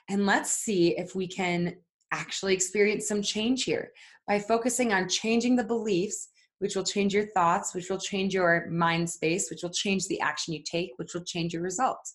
And 0.09 0.27
let's 0.27 0.51
see 0.51 0.97
if 0.97 1.14
we 1.14 1.27
can 1.27 1.77
actually 2.12 2.55
experience 2.55 3.09
some 3.09 3.23
change 3.23 3.64
here 3.64 3.90
by 4.29 4.38
focusing 4.38 4.92
on 4.92 5.09
changing 5.09 5.57
the 5.57 5.64
beliefs, 5.64 6.29
which 6.59 6.77
will 6.77 6.85
change 6.85 7.12
your 7.12 7.27
thoughts, 7.27 7.75
which 7.75 7.90
will 7.90 7.99
change 7.99 8.33
your 8.35 8.69
mind 8.71 9.11
space, 9.11 9.51
which 9.51 9.62
will 9.62 9.71
change 9.71 10.07
the 10.07 10.21
action 10.21 10.55
you 10.55 10.62
take, 10.62 10.92
which 10.97 11.12
will 11.14 11.25
change 11.25 11.53
your 11.53 11.62
results. 11.62 12.14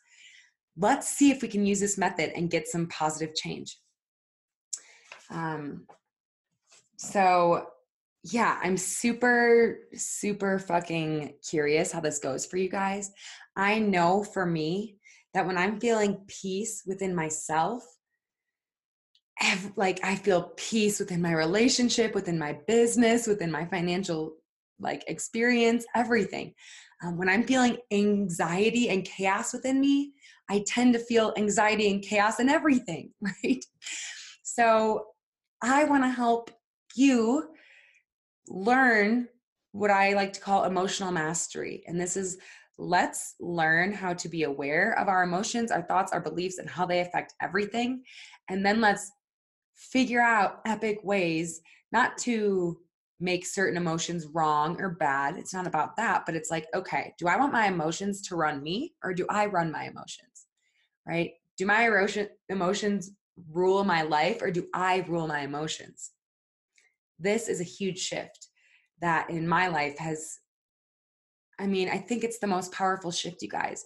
Let's 0.78 1.10
see 1.10 1.32
if 1.32 1.42
we 1.42 1.48
can 1.48 1.66
use 1.66 1.80
this 1.80 1.98
method 1.98 2.32
and 2.36 2.50
get 2.50 2.68
some 2.68 2.88
positive 2.88 3.36
change. 3.36 3.78
Um, 5.30 5.86
so, 6.98 7.68
yeah, 8.24 8.60
I'm 8.64 8.78
super, 8.78 9.80
super 9.94 10.60
fucking 10.60 11.34
curious 11.48 11.92
how 11.92 12.00
this 12.00 12.20
goes 12.20 12.46
for 12.46 12.58
you 12.58 12.70
guys. 12.70 13.12
I 13.56 13.80
know 13.80 14.24
for 14.24 14.46
me, 14.46 14.98
that 15.34 15.46
when 15.46 15.58
I'm 15.58 15.80
feeling 15.80 16.26
peace 16.28 16.84
within 16.86 17.16
myself, 17.16 17.84
like 19.76 20.00
I 20.04 20.16
feel 20.16 20.54
peace 20.56 21.00
within 21.00 21.22
my 21.22 21.34
relationship, 21.34 22.14
within 22.14 22.38
my 22.38 22.60
business, 22.68 23.28
within 23.28 23.52
my 23.52 23.66
financial 23.66 24.36
like 24.80 25.04
experience, 25.08 25.86
everything. 25.96 26.54
Um, 27.04 27.18
when 27.18 27.30
I'm 27.30 27.44
feeling 27.44 27.78
anxiety 27.92 28.90
and 28.90 29.06
chaos 29.06 29.54
within 29.54 29.80
me, 29.80 30.14
I 30.50 30.64
tend 30.68 30.94
to 30.94 31.00
feel 31.00 31.34
anxiety 31.38 31.90
and 31.92 32.04
chaos 32.04 32.40
in 32.40 32.50
everything, 32.50 33.12
right? 33.22 33.64
So 34.44 35.06
I 35.62 35.86
want 35.86 36.04
to 36.04 36.10
help 36.10 36.52
you 36.96 37.50
learn 38.48 39.28
what 39.72 39.92
I 39.92 40.14
like 40.14 40.34
to 40.34 40.42
call 40.42 40.66
emotional 40.66 41.12
mastery. 41.12 41.84
And 41.88 42.00
this 42.00 42.18
is 42.18 42.38
let's 42.82 43.36
learn 43.40 43.94
how 43.94 44.12
to 44.12 44.28
be 44.28 44.44
aware 44.44 44.98
of 44.98 45.08
our 45.08 45.24
emotions, 45.24 45.72
our 45.72 45.84
thoughts, 45.84 46.12
our 46.12 46.20
beliefs, 46.20 46.58
and 46.58 46.70
how 46.70 46.86
they 46.86 47.02
affect 47.02 47.36
everything. 47.40 48.04
And 48.50 48.66
then 48.66 48.82
let's 48.82 49.12
figure 49.76 50.22
out 50.22 50.62
epic 50.66 51.00
ways 51.04 51.62
not 51.92 52.18
to 52.20 52.80
make 53.20 53.46
certain 53.46 53.78
emotions 53.78 54.26
wrong 54.34 54.82
or 54.82 54.90
bad. 54.90 55.38
It's 55.38 55.54
not 55.54 55.68
about 55.68 55.96
that, 55.98 56.24
but 56.26 56.34
it's 56.34 56.50
like, 56.50 56.66
okay, 56.74 57.14
do 57.20 57.28
I 57.28 57.38
want 57.38 57.54
my 57.54 57.68
emotions 57.68 58.20
to 58.24 58.36
run 58.36 58.64
me 58.64 58.94
or 59.04 59.14
do 59.14 59.28
I 59.30 59.46
run 59.46 59.72
my 59.72 59.84
emotions? 59.84 60.48
Right? 61.08 61.34
Do 61.58 61.68
my 61.68 61.88
emotions 62.50 63.12
rule 63.52 63.84
my 63.84 64.02
life 64.02 64.42
or 64.42 64.50
do 64.50 64.66
I 64.74 65.06
rule 65.08 65.28
my 65.28 65.42
emotions? 65.42 66.12
This 67.20 67.48
is 67.48 67.62
a 67.62 67.66
huge 67.66 68.00
shift 68.00 68.48
that 69.02 69.30
in 69.30 69.48
my 69.48 69.68
life 69.68 70.00
has, 70.00 70.40
I 71.62 71.68
mean, 71.68 71.90
I 71.90 71.98
think 71.98 72.24
it's 72.24 72.40
the 72.40 72.48
most 72.48 72.72
powerful 72.72 73.12
shift, 73.12 73.44
you 73.44 73.50
guys. 73.50 73.86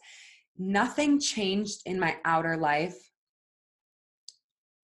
Nothing 0.58 1.20
changed 1.20 1.82
in 1.86 2.00
my 2.00 2.16
outer 2.24 2.56
life 2.56 2.96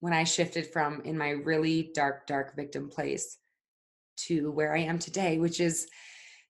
when 0.02 0.12
I 0.12 0.26
shifted 0.26 0.68
from 0.68 1.02
in 1.06 1.18
my 1.18 1.30
really 1.30 1.92
dark, 1.94 2.28
dark 2.28 2.56
victim 2.56 2.90
place 2.90 3.38
to 4.28 4.52
where 4.52 4.76
I 4.76 4.80
am 4.80 5.00
today, 5.00 5.38
which 5.38 5.62
is 5.62 5.88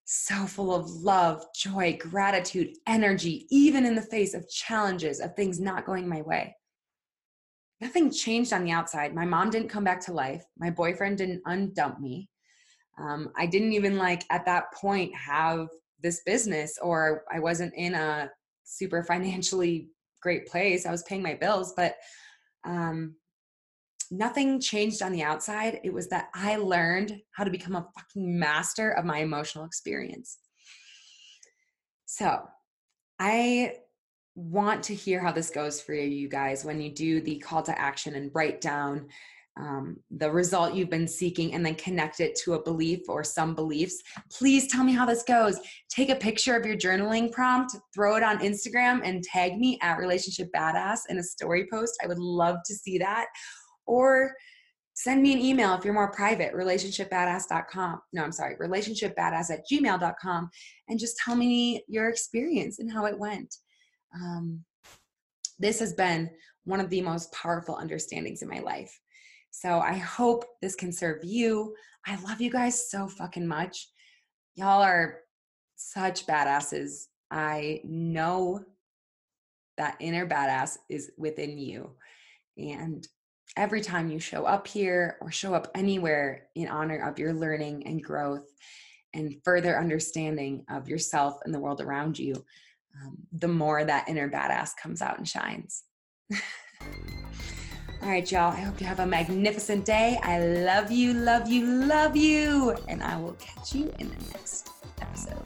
so 0.06 0.48
full 0.48 0.74
of 0.74 0.90
love, 0.90 1.46
joy, 1.56 1.98
gratitude, 2.00 2.76
energy, 2.88 3.46
even 3.52 3.86
in 3.86 3.94
the 3.94 4.02
face 4.02 4.34
of 4.34 4.50
challenges, 4.50 5.20
of 5.20 5.36
things 5.36 5.60
not 5.60 5.86
going 5.86 6.10
my 6.10 6.22
way. 6.22 6.56
Nothing 7.82 8.12
changed 8.12 8.52
on 8.52 8.64
the 8.64 8.72
outside. 8.72 9.14
My 9.14 9.26
mom 9.26 9.52
didn't 9.52 9.70
come 9.70 9.84
back 9.84 10.02
to 10.06 10.14
life. 10.14 10.44
My 10.58 10.72
boyfriend 10.72 11.20
didn't 11.20 11.44
undump 11.46 12.00
me. 12.00 12.30
Um, 13.00 13.30
I 13.38 13.46
didn't 13.46 13.74
even 13.74 13.98
like 13.98 14.24
at 14.30 14.46
that 14.46 14.74
point 14.74 15.16
have 15.16 15.68
this 16.02 16.22
business, 16.26 16.78
or 16.82 17.24
I 17.32 17.40
wasn't 17.40 17.74
in 17.76 17.94
a 17.94 18.30
super 18.64 19.04
financially 19.04 19.90
great 20.22 20.48
place. 20.48 20.86
I 20.86 20.92
was 20.92 21.04
paying 21.04 21.24
my 21.24 21.34
bills, 21.34 21.74
but 21.76 21.96
um, 22.64 23.16
nothing 24.12 24.60
changed 24.60 25.02
on 25.02 25.12
the 25.12 25.24
outside. 25.24 25.80
It 25.84 25.94
was 25.94 26.08
that 26.10 26.30
I 26.36 26.58
learned 26.58 27.20
how 27.36 27.44
to 27.44 27.50
become 27.50 27.76
a 27.76 27.88
fucking 27.96 28.40
master 28.40 28.92
of 28.92 29.06
my 29.06 29.20
emotional 29.20 29.66
experience. 29.66 30.38
So, 32.06 32.42
I 33.20 33.76
want 34.36 34.84
to 34.84 34.96
hear 34.96 35.20
how 35.20 35.32
this 35.32 35.50
goes 35.50 35.82
for 35.82 35.94
you 35.94 36.28
guys 36.30 36.66
when 36.66 36.82
you 36.82 36.90
do 36.92 37.22
the 37.22 37.38
call 37.38 37.62
to 37.64 37.80
action 37.80 38.16
and 38.16 38.32
write 38.34 38.62
down 38.62 39.08
um, 39.60 39.98
the 40.10 40.32
result 40.32 40.74
you've 40.74 40.90
been 40.90 41.08
seeking 41.08 41.54
and 41.54 41.66
then 41.66 41.76
connect 41.76 42.20
it 42.20 42.36
to 42.44 42.54
a 42.54 42.64
belief 42.64 43.02
or 43.10 43.24
some 43.24 43.54
beliefs. 43.54 44.02
Please 44.32 44.68
tell 44.68 44.84
me 44.84 44.94
how 44.94 45.06
this 45.06 45.24
goes. 45.24 45.60
Take 45.90 46.10
a 46.10 46.16
picture 46.16 46.56
of 46.56 46.66
your 46.66 46.78
journaling 46.78 47.32
prompt, 47.32 47.76
throw 47.94 48.16
it 48.16 48.24
on 48.24 48.40
Instagram, 48.40 49.02
and 49.04 49.24
tag 49.24 49.58
me 49.58 49.78
at 49.82 49.98
Relationship 49.98 50.50
Badass 50.56 51.02
in 51.10 51.18
a 51.18 51.24
story 51.24 51.68
post. 51.72 51.98
I 52.04 52.08
would 52.08 52.20
love 52.20 52.58
to 52.66 52.74
see 52.74 52.98
that 53.00 53.28
or 53.86 54.34
send 54.94 55.22
me 55.22 55.34
an 55.34 55.40
email 55.40 55.74
if 55.74 55.84
you're 55.84 55.94
more 55.94 56.12
private 56.12 56.54
relationshipbadass.com 56.54 58.00
no 58.14 58.24
i'm 58.24 58.32
sorry 58.32 58.56
relationshipbadass 58.58 59.50
at 59.50 59.62
gmail.com 59.72 60.50
and 60.90 61.00
just 61.00 61.18
tell 61.24 61.36
me 61.36 61.82
your 61.88 62.10
experience 62.10 62.80
and 62.80 62.92
how 62.92 63.06
it 63.06 63.18
went 63.18 63.56
um, 64.14 64.64
this 65.60 65.80
has 65.80 65.94
been 65.94 66.30
one 66.66 66.80
of 66.80 66.90
the 66.90 67.02
most 67.02 67.32
powerful 67.32 67.76
understandings 67.76 68.42
in 68.42 68.50
my 68.50 68.60
life 68.60 69.00
so 69.52 69.80
i 69.80 69.94
hope 69.94 70.46
this 70.62 70.76
can 70.76 70.92
serve 70.92 71.24
you. 71.24 71.76
I 72.06 72.16
love 72.22 72.42
you 72.42 72.50
guys 72.50 72.90
so 72.90 73.08
fucking 73.08 73.48
much. 73.48 73.90
Y'all 74.56 74.82
are 74.82 75.20
such 75.76 76.26
badasses. 76.26 77.08
I 77.30 77.82
know 77.84 78.64
that 79.78 79.98
inner 80.00 80.28
badass 80.28 80.78
is 80.90 81.12
within 81.18 81.58
you. 81.58 81.92
And 82.58 83.08
every 83.56 83.82
time 83.82 84.10
you 84.10 84.20
show 84.20 84.46
up 84.46 84.68
here 84.68 85.18
or 85.22 85.32
show 85.32 85.54
up 85.54 85.70
anywhere 85.76 86.48
in 86.56 86.68
honor 86.68 87.08
of 87.08 87.20
your 87.20 87.34
learning 87.34 87.86
and 87.86 88.04
growth 88.04 88.48
and 89.14 89.36
further 89.44 89.78
understanding 89.78 90.64
of 90.70 90.88
yourself 90.88 91.40
and 91.46 91.54
the 91.54 91.60
world 91.60 91.82
around 91.82 92.18
you, 92.18 92.34
um, 93.02 93.18
the 93.32 93.48
more 93.48 93.84
that 93.84 94.10
inner 94.10 94.30
badass 94.30 94.72
comes 94.76 95.02
out 95.02 95.18
and 95.18 95.28
shines. 95.28 95.84
All 98.04 98.10
right, 98.10 98.32
y'all. 98.32 98.52
I 98.52 98.62
hope 98.62 98.82
you 98.82 98.88
have 98.88 99.00
a 99.00 99.06
magnificent 99.06 99.86
day. 99.86 100.20
I 100.24 100.40
love 100.40 100.90
you, 100.90 101.14
love 101.14 101.48
you, 101.48 101.66
love 101.66 102.16
you. 102.16 102.76
And 102.88 103.04
I 103.04 103.16
will 103.18 103.34
catch 103.34 103.76
you 103.76 103.94
in 104.00 104.10
the 104.10 104.16
next 104.34 104.70
episode. 105.00 105.41